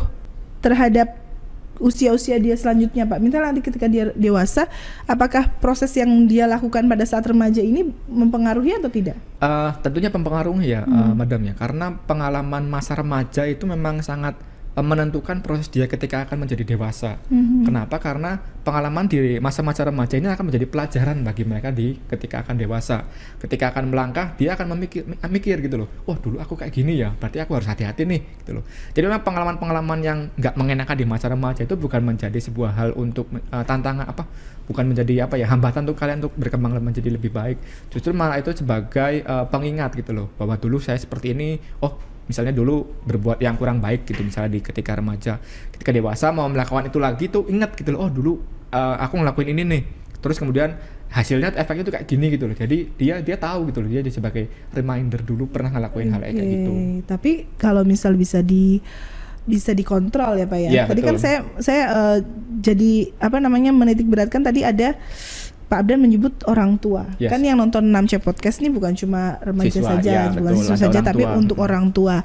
terhadap 0.61 1.22
usia-usia 1.83 2.39
dia 2.39 2.55
selanjutnya, 2.55 3.03
Pak? 3.03 3.19
Minta 3.19 3.43
nanti 3.43 3.59
ketika 3.59 3.91
dia 3.91 4.15
dewasa, 4.15 4.71
apakah 5.03 5.51
proses 5.59 5.91
yang 5.99 6.07
dia 6.31 6.47
lakukan 6.47 6.87
pada 6.87 7.03
saat 7.03 7.27
remaja 7.27 7.59
ini 7.59 7.91
mempengaruhi 8.07 8.79
atau 8.79 8.87
tidak? 8.87 9.19
Eh, 9.43 9.71
tentunya 9.83 10.07
mempengaruhi 10.07 10.71
ya, 10.71 10.87
Hmm. 10.87 11.11
eh, 11.11 11.13
madam 11.19 11.41
ya, 11.43 11.53
karena 11.59 11.99
pengalaman 12.07 12.63
masa 12.71 12.95
remaja 12.95 13.43
itu 13.43 13.67
memang 13.67 13.99
sangat 13.99 14.39
menentukan 14.81 15.45
proses 15.45 15.69
dia 15.69 15.85
ketika 15.85 16.25
akan 16.25 16.49
menjadi 16.49 16.65
dewasa. 16.65 17.21
Mhm. 17.29 17.69
Kenapa? 17.69 18.01
Karena 18.01 18.41
pengalaman 18.65 19.05
di 19.05 19.37
masa-masa 19.37 19.85
remaja 19.85 20.17
ini 20.17 20.25
akan 20.33 20.49
menjadi 20.49 20.65
pelajaran 20.65 21.21
bagi 21.21 21.45
mereka 21.45 21.69
di 21.69 21.93
ketika 22.09 22.41
akan 22.41 22.57
dewasa. 22.57 23.05
Ketika 23.37 23.69
akan 23.69 23.93
melangkah, 23.93 24.33
dia 24.33 24.57
akan 24.57 24.73
memikir 24.73 25.05
mi- 25.05 25.19
mikir 25.29 25.61
gitu 25.61 25.85
loh. 25.85 25.89
Wah 26.09 26.17
dulu 26.17 26.41
aku 26.41 26.57
kayak 26.57 26.73
gini 26.73 26.97
ya, 26.97 27.13
berarti 27.13 27.37
aku 27.37 27.53
harus 27.53 27.69
hati-hati 27.69 28.01
nih 28.07 28.21
gitu 28.41 28.57
loh. 28.57 28.63
Jadi 28.97 29.05
memang 29.05 29.21
pengalaman-pengalaman 29.21 29.99
yang 30.01 30.19
nggak 30.41 30.55
mengenakan 30.57 30.95
di 30.97 31.05
masa 31.05 31.29
remaja 31.29 31.61
itu 31.61 31.75
bukan 31.77 32.01
menjadi 32.01 32.39
sebuah 32.41 32.71
hal 32.73 32.89
untuk 32.97 33.29
eh, 33.29 33.65
tantangan 33.67 34.09
apa, 34.09 34.25
bukan 34.65 34.89
menjadi 34.89 35.29
apa 35.29 35.37
ya 35.37 35.45
hambatan 35.53 35.85
untuk 35.85 36.01
kalian 36.01 36.17
untuk 36.25 36.33
berkembang 36.33 36.81
menjadi 36.81 37.13
lebih 37.13 37.29
baik. 37.29 37.61
Justru 37.93 38.09
malah 38.17 38.41
itu 38.41 38.49
sebagai 38.57 39.21
eh, 39.21 39.45
pengingat 39.53 39.93
gitu 39.93 40.17
loh, 40.17 40.33
bahwa 40.33 40.57
dulu 40.57 40.81
saya 40.81 40.97
seperti 40.97 41.37
ini. 41.37 41.61
Oh 41.83 42.12
misalnya 42.27 42.55
dulu 42.55 43.03
berbuat 43.03 43.43
yang 43.43 43.59
kurang 43.59 43.83
baik 43.83 44.07
gitu 44.07 44.23
misalnya 44.23 44.55
di 44.55 44.59
ketika 44.63 44.95
remaja 44.95 45.39
ketika 45.75 45.91
dewasa 45.91 46.31
mau 46.31 46.47
melakukan 46.47 46.87
itu 46.87 46.99
lagi 46.99 47.25
tuh 47.27 47.47
ingat 47.51 47.75
gitu 47.75 47.95
loh 47.95 48.07
oh 48.07 48.09
dulu 48.09 48.33
uh, 48.71 48.95
aku 49.03 49.19
ngelakuin 49.19 49.51
ini 49.51 49.63
nih 49.67 49.83
terus 50.23 50.39
kemudian 50.39 50.79
hasilnya 51.13 51.53
efeknya 51.53 51.83
tuh 51.85 51.93
kayak 51.93 52.07
gini 52.09 52.25
gitu 52.33 52.49
loh 52.49 52.57
jadi 52.57 52.77
dia 52.97 53.21
dia 53.21 53.37
tahu 53.37 53.69
gitu 53.69 53.85
loh 53.85 53.89
dia 53.91 54.01
jadi 54.01 54.11
sebagai 54.17 54.49
reminder 54.73 55.21
dulu 55.21 55.45
pernah 55.45 55.69
ngelakuin 55.69 56.09
hal 56.09 56.25
kayak 56.25 56.41
gitu 56.41 56.71
Tapi 57.05 57.31
kalau 57.61 57.85
misal 57.85 58.17
bisa 58.17 58.41
di 58.41 58.81
bisa 59.43 59.75
dikontrol 59.75 60.39
ya 60.39 60.47
Pak 60.47 60.59
ya. 60.59 60.69
Iya, 60.71 60.83
tadi 60.87 61.01
kan 61.03 61.19
betul. 61.19 61.23
saya 61.27 61.37
saya 61.59 61.83
eh, 61.91 62.19
jadi 62.63 62.91
apa 63.19 63.37
namanya 63.43 63.75
menitik 63.75 64.07
beratkan 64.07 64.39
tadi 64.39 64.63
ada 64.63 64.95
Pak 65.73 65.89
Abdan 65.89 66.05
menyebut 66.05 66.37
orang 66.45 66.77
tua. 66.77 67.09
Yes. 67.17 67.33
Kan 67.33 67.41
yang 67.41 67.57
nonton 67.57 67.89
6 67.89 68.21
podcast 68.21 68.61
ini 68.61 68.69
bukan 68.69 68.93
cuma 68.93 69.41
remaja 69.41 69.73
Siswa, 69.73 69.97
saja, 69.97 70.11
ya, 70.13 70.23
bukan 70.29 70.53
betul, 70.53 70.61
siswa 70.61 70.77
saja 70.77 70.99
orang 71.01 71.09
tapi 71.09 71.23
tua. 71.25 71.33
untuk 71.33 71.57
orang 71.57 71.85
tua. 71.89 72.15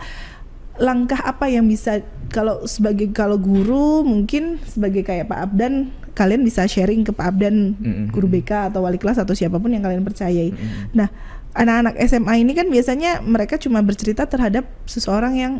Langkah 0.76 1.20
apa 1.24 1.48
yang 1.48 1.64
bisa 1.64 2.04
kalau 2.28 2.68
sebagai 2.68 3.08
kalau 3.16 3.40
guru 3.40 4.04
mungkin 4.04 4.60
sebagai 4.68 5.00
kayak 5.00 5.32
Pak 5.32 5.40
Abdan 5.48 5.88
kalian 6.12 6.44
bisa 6.44 6.68
sharing 6.68 7.08
ke 7.08 7.16
Pak 7.16 7.24
Abdan 7.24 7.72
Mm-mm. 7.80 8.04
guru 8.12 8.28
BK 8.28 8.68
atau 8.68 8.84
wali 8.84 9.00
kelas 9.00 9.16
atau 9.16 9.32
siapa 9.32 9.56
pun 9.56 9.72
yang 9.72 9.80
kalian 9.80 10.04
percayai. 10.04 10.52
Mm-mm. 10.52 10.92
Nah, 10.92 11.08
anak-anak 11.56 11.96
SMA 12.04 12.44
ini 12.44 12.52
kan 12.52 12.68
biasanya 12.68 13.24
mereka 13.24 13.56
cuma 13.56 13.80
bercerita 13.80 14.28
terhadap 14.28 14.68
seseorang 14.84 15.40
yang 15.40 15.52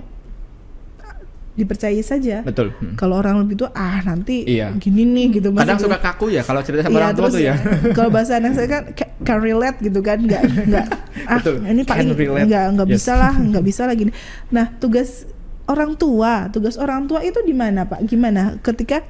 dipercaya 1.59 1.99
saja. 2.01 2.41
betul 2.41 2.71
Hmm. 2.71 2.95
Kalau 2.95 3.19
orang 3.19 3.43
lebih 3.43 3.59
tua, 3.59 3.71
ah 3.73 3.99
nanti 4.01 4.47
Iya. 4.47 4.71
gini 4.73 5.03
nih 5.05 5.27
gitu. 5.35 5.51
kadang 5.51 5.77
suka 5.77 5.99
kaku 5.99 6.31
ya 6.31 6.41
kalau 6.41 6.63
cerita 6.63 6.83
sama 6.83 6.95
Iya, 6.95 7.03
orang 7.03 7.15
tua 7.15 7.29
tuh 7.29 7.43
ya 7.43 7.55
Kalau 7.97 8.09
bahasa 8.09 8.39
anak 8.39 8.55
saya 8.55 8.69
kan 8.69 8.83
ca- 8.93 9.13
can 9.21 9.39
relate 9.39 9.79
gitu 9.81 9.99
kan, 9.99 10.17
nggak 10.17 10.43
nggak 10.69 10.87
ah 11.27 11.39
Betul, 11.39 11.55
ini 11.65 11.83
paling 11.83 12.09
nggak 12.47 12.65
nggak 12.73 12.87
Yes. 12.87 12.95
bisa 12.97 13.13
lah, 13.13 13.35
nggak 13.35 13.65
bisa 13.69 13.83
lah 13.83 13.95
gini. 13.95 14.15
Nah 14.49 14.71
tugas 14.73 15.27
orang 15.67 15.93
tua, 15.95 16.49
tugas 16.49 16.77
orang 16.77 17.05
tua 17.05 17.21
itu 17.21 17.43
di 17.43 17.53
mana 17.53 17.85
Pak? 17.85 18.01
Gimana 18.05 18.57
ketika 18.59 19.05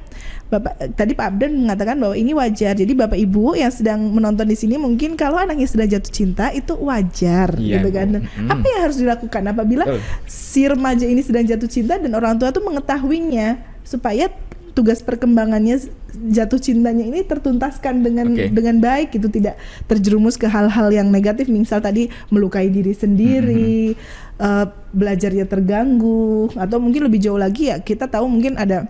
Bapak 0.49 0.97
tadi 0.97 1.13
Pak 1.13 1.27
Abdan 1.29 1.53
mengatakan 1.53 2.01
bahwa 2.01 2.17
ini 2.17 2.33
wajar. 2.33 2.73
Jadi 2.73 2.93
Bapak 2.97 3.21
Ibu 3.21 3.61
yang 3.61 3.69
sedang 3.69 4.01
menonton 4.09 4.49
di 4.49 4.57
sini 4.57 4.81
mungkin 4.81 5.13
kalau 5.13 5.37
anaknya 5.37 5.69
sedang 5.69 5.93
jatuh 5.93 6.13
cinta 6.13 6.49
itu 6.57 6.73
wajar 6.81 7.53
Iya, 7.61 7.85
gitu 7.85 7.89
kan. 7.93 8.09
Bu. 8.17 8.19
Mm. 8.25 8.49
Apa 8.57 8.65
yang 8.65 8.81
harus 8.89 8.99
dilakukan 8.99 9.43
apabila 9.45 9.85
Betul. 9.85 10.01
si 10.25 10.65
remaja 10.65 11.05
ini 11.05 11.21
sedang 11.21 11.45
jatuh 11.45 11.69
cinta 11.69 12.01
dan 12.01 12.13
orang 12.17 12.41
tua 12.41 12.49
tuh 12.49 12.65
mengetahuinya 12.65 13.61
supaya 13.85 14.33
tugas 14.73 15.03
perkembangannya 15.03 15.91
jatuh 16.31 16.63
cintanya 16.63 17.03
ini 17.03 17.27
tertuntaskan 17.27 17.99
dengan 17.99 18.31
Oke. 18.31 18.47
dengan 18.55 18.79
baik 18.79 19.11
gitu 19.11 19.27
tidak 19.27 19.59
terjerumus 19.91 20.39
ke 20.39 20.47
hal-hal 20.47 20.95
yang 20.95 21.11
negatif 21.11 21.51
misal 21.51 21.83
tadi 21.83 22.07
melukai 22.31 22.71
diri 22.71 22.95
sendiri 22.95 23.99
eh, 24.39 24.67
belajarnya 24.95 25.51
terganggu 25.51 26.55
atau 26.55 26.79
mungkin 26.79 27.11
lebih 27.11 27.19
jauh 27.19 27.43
lagi 27.43 27.75
ya 27.75 27.83
kita 27.83 28.07
tahu 28.07 28.31
mungkin 28.31 28.55
ada 28.55 28.87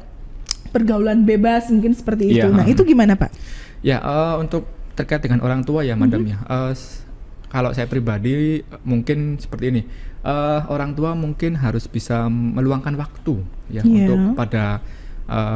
pergaulan 0.68 1.22
bebas 1.22 1.68
mungkin 1.68 1.92
seperti 1.92 2.32
itu 2.32 2.44
Iya, 2.44 2.52
nah 2.52 2.64
itu 2.64 2.82
gimana 2.82 3.14
pak 3.14 3.30
Ya, 3.78 3.98
eh, 3.98 4.34
untuk 4.36 4.66
terkait 4.92 5.22
dengan 5.22 5.38
orang 5.40 5.62
tua 5.62 5.86
ya, 5.86 5.94
madam 5.94 6.26
Mhm. 6.26 6.28
ya. 6.28 6.38
S- 6.74 7.06
kalau 7.46 7.70
saya 7.70 7.86
pribadi 7.86 8.60
mungkin 8.82 9.38
seperti 9.38 9.70
ini. 9.70 9.82
Eh, 10.18 10.60
orang 10.66 10.92
tua 10.92 11.14
mungkin 11.14 11.54
harus 11.54 11.86
bisa 11.86 12.26
meluangkan 12.26 12.92
waktu 12.94 13.38
ya 13.70 13.80
Iya. 13.80 14.10
untuk 14.10 14.34
pada 14.34 14.82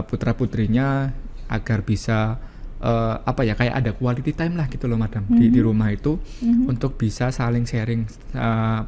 putra 0.04 0.32
putrinya 0.32 1.10
agar 1.46 1.80
bisa 1.80 2.38
eh, 2.78 3.14
apa 3.16 3.42
ya 3.42 3.54
kayak 3.54 3.74
ada 3.74 3.90
quality 3.90 4.30
time 4.32 4.54
lah 4.54 4.66
gitu 4.66 4.86
loh, 4.86 4.94
madam 4.96 5.22
di 5.28 5.46
di 5.46 5.58
Mhm. 5.58 5.66
rumah 5.66 5.88
itu 5.88 6.18
Mhm. 6.38 6.66
untuk 6.68 6.94
bisa 6.94 7.30
saling 7.30 7.62
sharing 7.62 8.02
eh, 8.32 8.80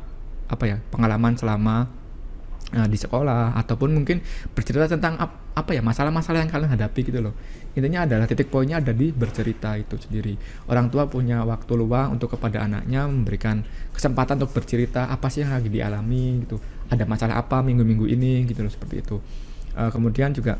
apa 0.44 0.64
ya 0.64 0.76
pengalaman 0.90 1.34
selama 1.34 1.86
eh, 2.72 2.88
di 2.88 2.96
sekolah 2.96 3.52
ataupun 3.60 3.92
mungkin 3.92 4.24
bercerita 4.56 4.88
tentang 4.88 5.20
ap- 5.20 5.52
apa 5.52 5.70
ya 5.76 5.82
masalah-masalah 5.84 6.40
yang 6.40 6.50
kalian 6.50 6.70
hadapi 6.72 7.00
gitu 7.04 7.20
loh. 7.20 7.34
Intinya 7.74 8.06
adalah 8.06 8.24
titik 8.30 8.48
poinnya 8.48 8.78
ada 8.78 8.94
di 8.94 9.10
bercerita 9.10 9.74
itu 9.74 9.98
sendiri. 9.98 10.38
Orang 10.70 10.88
tua 10.88 11.10
punya 11.10 11.42
waktu 11.42 11.72
luang 11.74 12.14
untuk 12.14 12.38
kepada 12.38 12.62
anaknya 12.62 13.04
memberikan 13.10 13.66
kesempatan 13.90 14.38
untuk 14.40 14.54
bercerita 14.54 15.10
apa 15.10 15.26
sih 15.28 15.42
yang 15.42 15.52
lagi 15.52 15.68
dialami 15.68 16.46
gitu. 16.46 16.56
Ada 16.88 17.04
masalah 17.04 17.42
apa 17.42 17.60
minggu-minggu 17.66 18.06
ini 18.06 18.46
gitu 18.46 18.62
loh 18.62 18.70
seperti 18.70 19.02
itu. 19.02 19.16
Eh, 19.74 19.90
kemudian 19.90 20.30
juga 20.30 20.54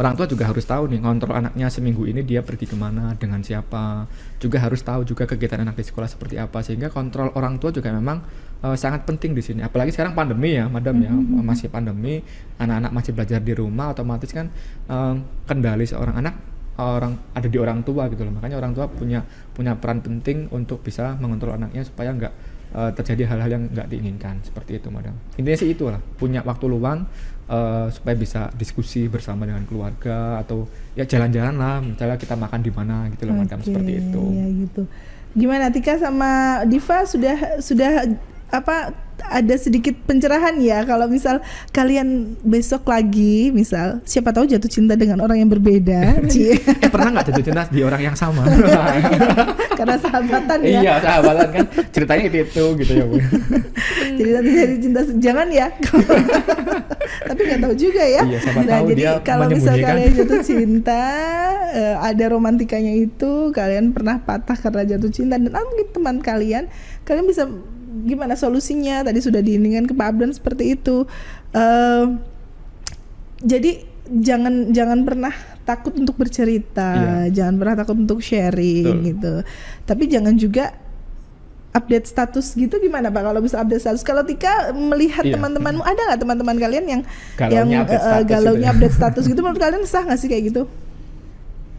orang 0.00 0.16
tua 0.16 0.24
juga 0.24 0.48
harus 0.48 0.64
tahu 0.64 0.88
nih 0.88 1.04
ngontrol 1.04 1.36
anaknya 1.36 1.68
seminggu 1.68 2.08
ini 2.08 2.24
dia 2.24 2.40
pergi 2.40 2.64
ke 2.64 2.76
mana 2.76 3.12
dengan 3.18 3.44
siapa. 3.44 4.08
Juga 4.40 4.62
harus 4.62 4.80
tahu 4.80 5.04
juga 5.04 5.28
kegiatan 5.28 5.60
anak 5.60 5.76
di 5.76 5.84
sekolah 5.84 6.08
seperti 6.08 6.40
apa. 6.40 6.64
Sehingga 6.64 6.88
kontrol 6.88 7.28
orang 7.36 7.60
tua 7.60 7.68
juga 7.74 7.92
memang 7.92 8.24
eh, 8.64 8.76
sangat 8.78 9.04
penting 9.04 9.36
di 9.36 9.42
sini. 9.44 9.60
Apalagi 9.60 9.92
sekarang 9.92 10.16
pandemi 10.16 10.56
ya 10.56 10.64
madam 10.70 10.96
ya. 10.96 11.12
Masih 11.44 11.68
pandemi 11.68 12.24
anak-anak 12.56 12.90
masih 12.94 13.12
belajar 13.12 13.40
di 13.44 13.52
rumah 13.52 13.92
otomatis 13.92 14.32
kan 14.32 14.48
eh, 14.88 15.14
kendali 15.44 15.84
seorang 15.84 16.16
anak 16.16 16.34
orang 16.80 17.12
ada 17.36 17.48
di 17.52 17.58
orang 17.60 17.84
tua 17.84 18.08
gitu 18.08 18.24
loh. 18.24 18.32
Makanya 18.32 18.56
orang 18.56 18.72
tua 18.72 18.88
punya 18.88 19.20
punya 19.52 19.76
peran 19.76 20.00
penting 20.00 20.48
untuk 20.48 20.80
bisa 20.80 21.20
mengontrol 21.20 21.60
anaknya 21.60 21.84
supaya 21.84 22.16
nggak 22.16 22.32
eh, 22.72 22.90
terjadi 22.96 23.22
hal-hal 23.28 23.50
yang 23.60 23.62
nggak 23.70 23.88
diinginkan 23.88 24.40
seperti 24.42 24.80
itu 24.80 24.88
madam. 24.88 25.14
Intinya 25.36 25.58
sih 25.58 25.70
itulah 25.72 26.00
punya 26.16 26.40
waktu 26.42 26.66
luang 26.68 27.04
eh, 27.48 27.86
supaya 27.92 28.16
bisa 28.16 28.48
diskusi 28.56 29.06
bersama 29.06 29.44
dengan 29.48 29.64
keluarga 29.68 30.40
atau 30.40 30.66
ya 30.96 31.04
jalan-jalan 31.04 31.54
lah 31.56 31.80
misalnya 31.80 32.16
kita 32.16 32.34
makan 32.36 32.60
di 32.60 32.72
mana 32.72 33.08
gitu 33.12 33.22
loh 33.28 33.36
madam 33.40 33.58
Oke, 33.60 33.66
seperti 33.70 33.92
itu. 34.00 34.22
ya 34.32 34.46
gitu. 34.66 34.82
Gimana 35.32 35.72
Tika 35.72 35.96
sama 35.96 36.60
Diva 36.68 37.08
sudah 37.08 37.56
sudah 37.56 38.04
apa 38.52 38.92
ada 39.32 39.54
sedikit 39.56 39.94
pencerahan 40.04 40.58
ya. 40.58 40.82
Kalau 40.84 41.06
misal 41.06 41.40
kalian 41.70 42.36
besok 42.42 42.90
lagi 42.90 43.54
misal 43.54 44.02
siapa 44.04 44.34
tahu 44.34 44.50
jatuh 44.50 44.68
cinta 44.68 44.98
dengan 44.98 45.22
orang 45.22 45.40
yang 45.40 45.50
berbeda 45.50 46.20
eh 46.84 46.90
pernah 46.90 47.18
nggak 47.18 47.32
jatuh 47.32 47.44
cinta 47.44 47.62
di 47.70 47.80
orang 47.86 48.12
yang 48.12 48.16
sama? 48.16 48.44
Karena 49.78 49.96
sahabatan 49.98 50.58
ya. 50.62 50.80
Iya 50.84 50.92
sahabatan 51.00 51.48
kan. 51.48 51.66
Ceritanya 51.90 52.24
itu, 52.28 52.38
itu 52.44 52.64
gitu 52.82 52.92
ya 52.92 53.04
bu. 53.08 53.14
Jadi 54.20 54.30
nanti 54.36 54.50
jadi 54.52 54.74
cinta 54.78 55.00
jangan 55.18 55.48
ya. 55.48 55.66
Tapi 57.26 57.40
nggak 57.48 57.60
tahu 57.64 57.74
juga 57.74 58.04
ya. 58.04 58.22
Iya, 58.22 58.38
nah 58.44 58.64
tahu 58.78 58.86
jadi 58.92 59.02
kalau 59.24 59.46
misal 59.48 59.74
kalian 59.80 60.12
jatuh 60.14 60.40
cinta 60.44 61.02
eh, 61.72 61.96
ada 61.96 62.24
romantikanya 62.30 62.92
itu 62.92 63.50
kalian 63.50 63.96
pernah 63.96 64.20
patah 64.20 64.54
karena 64.54 64.94
jatuh 64.94 65.10
cinta. 65.10 65.40
Dan 65.40 65.50
ah, 65.56 65.64
mungkin 65.64 65.88
teman 65.90 66.16
kalian 66.20 66.68
kalian 67.08 67.26
bisa 67.26 67.48
gimana 68.02 68.34
solusinya? 68.34 69.02
Tadi 69.02 69.18
sudah 69.18 69.38
diinginkan 69.38 69.86
ke 69.86 69.94
Pak 69.94 70.06
Abdan 70.08 70.30
seperti 70.30 70.74
itu. 70.74 71.06
Eh, 71.50 72.04
jadi 73.40 73.70
jangan 74.06 74.70
jangan 74.70 75.02
pernah 75.02 75.32
takut 75.62 75.94
untuk 75.94 76.18
bercerita, 76.18 77.22
jangan 77.30 77.54
pernah 77.56 77.74
takut 77.78 77.96
untuk 77.96 78.18
sharing 78.18 78.82
Betul. 78.84 79.06
gitu. 79.06 79.34
Tapi 79.82 80.02
jangan 80.06 80.34
juga 80.34 80.74
update 81.72 82.04
status 82.04 82.52
gitu 82.52 82.76
gimana 82.76 83.08
Pak 83.08 83.22
kalau 83.24 83.40
bisa 83.40 83.56
update 83.56 83.80
status? 83.80 84.02
Kalau 84.02 84.20
Tika 84.22 84.74
melihat 84.74 85.24
Iya. 85.24 85.40
teman-temanmu 85.40 85.80
ada 85.80 86.00
nggak 86.04 86.20
teman-teman 86.20 86.56
kalian 86.58 86.84
yang 86.84 87.02
Galaunya 87.34 87.56
yang 87.56 87.82
update 87.82 88.02
status 88.04 88.28
galaunya 88.28 88.60
gitu 88.60 88.74
update 88.76 88.94
status 88.94 89.24
gitu 89.30 89.40
menurut 89.40 89.56
kalian 89.58 89.84
sah 89.86 90.02
nggak 90.04 90.20
sih 90.20 90.28
kayak 90.28 90.44
gitu? 90.52 90.64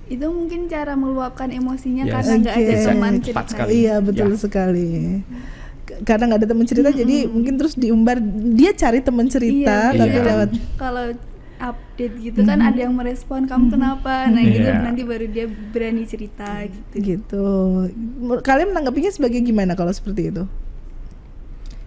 itu 0.04 0.28
mungkin 0.30 0.68
cara 0.68 0.94
meluapkan 0.94 1.48
emosinya 1.50 2.04
Yes. 2.06 2.14
karena 2.14 2.34
nggak 2.38 2.56
ada 2.56 2.74
Oke. 2.76 2.84
teman 2.86 3.14
Cepat 3.14 3.24
cerita 3.24 3.42
sekali. 3.50 3.72
Iya 3.74 3.96
betul 4.04 4.30
Ya. 4.30 4.38
sekali. 4.38 4.90
Karena 6.04 6.24
nggak 6.28 6.40
ada 6.40 6.50
teman 6.50 6.66
cerita, 6.66 6.90
jadi 6.90 7.26
mungkin 7.26 7.56
terus 7.56 7.74
diumbar 7.74 8.20
dia 8.52 8.72
cari 8.72 9.00
teman 9.00 9.28
cerita 9.28 9.90
Iya, 9.90 10.00
tapi 10.00 10.14
Iya. 10.14 10.24
lewat 10.26 10.50
kalau 10.76 11.06
update 11.56 12.16
gitu 12.20 12.40
kan 12.44 12.60
ada 12.60 12.76
yang 12.78 12.92
merespon 12.92 13.48
kamu 13.48 13.72
kenapa 13.72 14.28
nah 14.28 14.42
gitu 14.42 14.68
Iya. 14.68 14.84
nanti 14.84 15.02
baru 15.02 15.26
dia 15.26 15.46
berani 15.48 16.04
cerita 16.04 16.66
gitu 16.66 16.96
gitu. 17.00 17.46
Kalian 18.42 18.72
menanggapinya 18.72 19.08
sebagai 19.10 19.40
gimana 19.40 19.72
kalau 19.74 19.90
seperti 19.90 20.30
itu? 20.30 20.44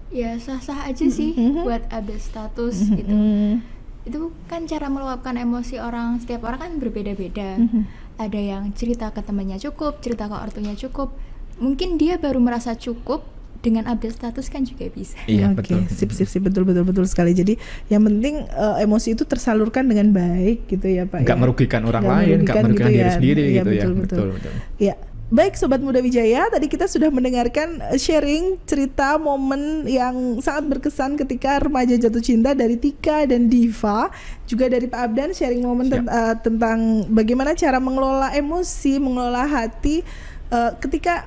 ya 0.08 0.38
sah-sah 0.38 0.86
aja 0.86 1.06
sih 1.06 1.34
Mhm. 1.34 1.60
buat 1.60 1.82
update 1.90 2.24
status 2.24 2.88
gitu 2.88 3.10
Hmm. 3.10 3.60
itu 4.00 4.18
kan 4.46 4.64
cara 4.64 4.86
meluapkan 4.86 5.36
emosi 5.36 5.76
orang 5.76 6.16
setiap 6.16 6.46
orang 6.46 6.56
kan 6.58 6.72
berbeda-beda 6.78 7.58
Mhm. 7.58 7.82
ada 8.16 8.40
yang 8.40 8.72
cerita 8.72 9.10
ke 9.10 9.20
temannya 9.20 9.60
cukup 9.60 10.00
cerita 10.00 10.24
ke 10.24 10.36
ortunya 10.38 10.72
cukup 10.72 11.12
mungkin 11.58 11.98
dia 11.98 12.16
baru 12.16 12.38
merasa 12.38 12.72
cukup 12.72 13.28
dengan 13.66 13.82
update 13.90 14.14
status 14.14 14.46
kan 14.46 14.62
juga 14.62 14.86
bisa 14.86 15.18
Iya 15.26 15.50
Oke, 15.50 15.74
betul. 15.74 15.80
sip 15.90 16.14
sip 16.14 16.30
sip 16.30 16.40
betul 16.40 16.62
betul 16.62 16.86
betul 16.86 17.02
sekali. 17.04 17.34
Jadi 17.34 17.58
yang 17.90 18.06
penting 18.06 18.46
eh, 18.46 18.76
emosi 18.80 19.18
itu 19.18 19.26
tersalurkan 19.26 19.82
dengan 19.84 20.14
baik 20.14 20.70
gitu 20.70 20.86
ya 20.86 21.02
Pak. 21.04 21.26
Nggak 21.26 21.34
ya? 21.34 21.42
merugikan 21.42 21.82
orang 21.82 22.02
Nggak 22.02 22.16
lain, 22.22 22.36
nggak 22.40 22.56
merugikan 22.62 22.92
diri 22.92 23.10
sendiri 23.10 23.42
Iya, 23.42 23.54
gitu 23.58 23.70
ya. 23.70 23.82
betul, 23.82 23.92
betul. 23.96 24.16
Betul, 24.16 24.28
betul. 24.38 24.52
Ya, 24.78 24.94
baik 25.26 25.58
Sobat 25.58 25.82
Muda 25.82 25.98
Wijaya, 25.98 26.46
tadi 26.46 26.70
kita 26.70 26.86
sudah 26.86 27.10
mendengarkan 27.10 27.82
eh, 27.84 27.98
sharing 27.98 28.62
cerita 28.62 29.18
momen 29.18 29.82
yang 29.84 30.38
sangat 30.38 30.78
berkesan 30.78 31.18
ketika 31.18 31.58
remaja 31.58 31.98
jatuh 31.98 32.22
cinta 32.22 32.54
dari 32.54 32.78
Tika 32.78 33.26
dan 33.26 33.50
Diva, 33.50 34.06
juga 34.44 34.70
dari 34.70 34.86
Pak 34.86 35.00
Abdan 35.02 35.34
sharing 35.34 35.60
momen 35.60 35.90
ten- 35.90 36.06
eh, 36.06 36.34
tentang 36.38 36.78
bagaimana 37.10 37.52
cara 37.52 37.76
mengelola 37.76 38.30
emosi, 38.32 39.02
mengelola 39.02 39.42
hati 39.42 40.06
eh, 40.46 40.70
ketika 40.78 41.26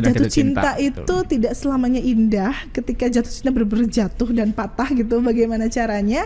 Jatuh 0.00 0.30
cinta, 0.32 0.32
cinta, 0.32 0.70
itu 0.80 1.04
betul. 1.04 1.20
tidak 1.28 1.52
selamanya 1.52 2.00
indah. 2.00 2.54
Ketika 2.72 3.12
jatuh 3.12 3.28
cinta 3.30 3.50
benar-benar 3.52 3.88
jatuh 3.92 4.30
dan 4.32 4.48
patah 4.56 4.88
gitu, 4.96 5.20
bagaimana 5.20 5.68
caranya? 5.68 6.24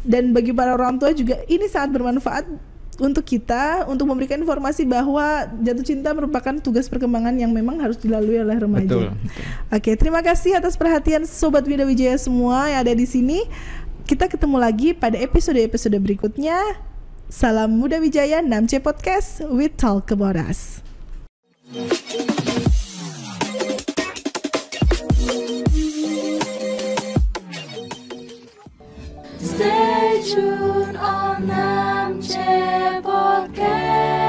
Dan 0.00 0.32
bagi 0.32 0.56
para 0.56 0.72
orang 0.72 0.96
tua 0.96 1.12
juga 1.12 1.44
ini 1.44 1.68
sangat 1.68 1.92
bermanfaat 1.92 2.44
untuk 3.00 3.24
kita 3.24 3.88
untuk 3.88 4.04
memberikan 4.04 4.36
informasi 4.36 4.84
bahwa 4.84 5.48
jatuh 5.64 5.84
cinta 5.84 6.12
merupakan 6.12 6.52
tugas 6.60 6.86
perkembangan 6.86 7.32
yang 7.40 7.48
memang 7.50 7.80
harus 7.80 7.96
dilalui 7.96 8.36
oleh 8.44 8.60
remaja. 8.60 8.86
Betul, 8.86 9.04
betul. 9.16 9.44
Oke, 9.72 9.90
terima 9.96 10.20
kasih 10.20 10.60
atas 10.60 10.76
perhatian 10.76 11.24
sobat 11.24 11.64
Winda 11.64 11.88
Wijaya 11.88 12.20
semua 12.20 12.68
yang 12.68 12.84
ada 12.84 12.92
di 12.92 13.08
sini. 13.08 13.48
Kita 14.04 14.28
ketemu 14.28 14.60
lagi 14.60 14.92
pada 14.92 15.16
episode-episode 15.16 15.96
berikutnya. 15.96 16.56
Salam 17.30 17.78
Muda 17.78 18.02
Wijaya 18.02 18.42
6C 18.42 18.82
Podcast 18.82 19.46
with 19.48 19.78
Talk 19.78 20.10
About 20.10 20.34
Us. 20.36 20.82
Csúr 30.20 30.96
a 30.96 31.38
Námcse 31.38 33.00
Podcast. 33.02 34.19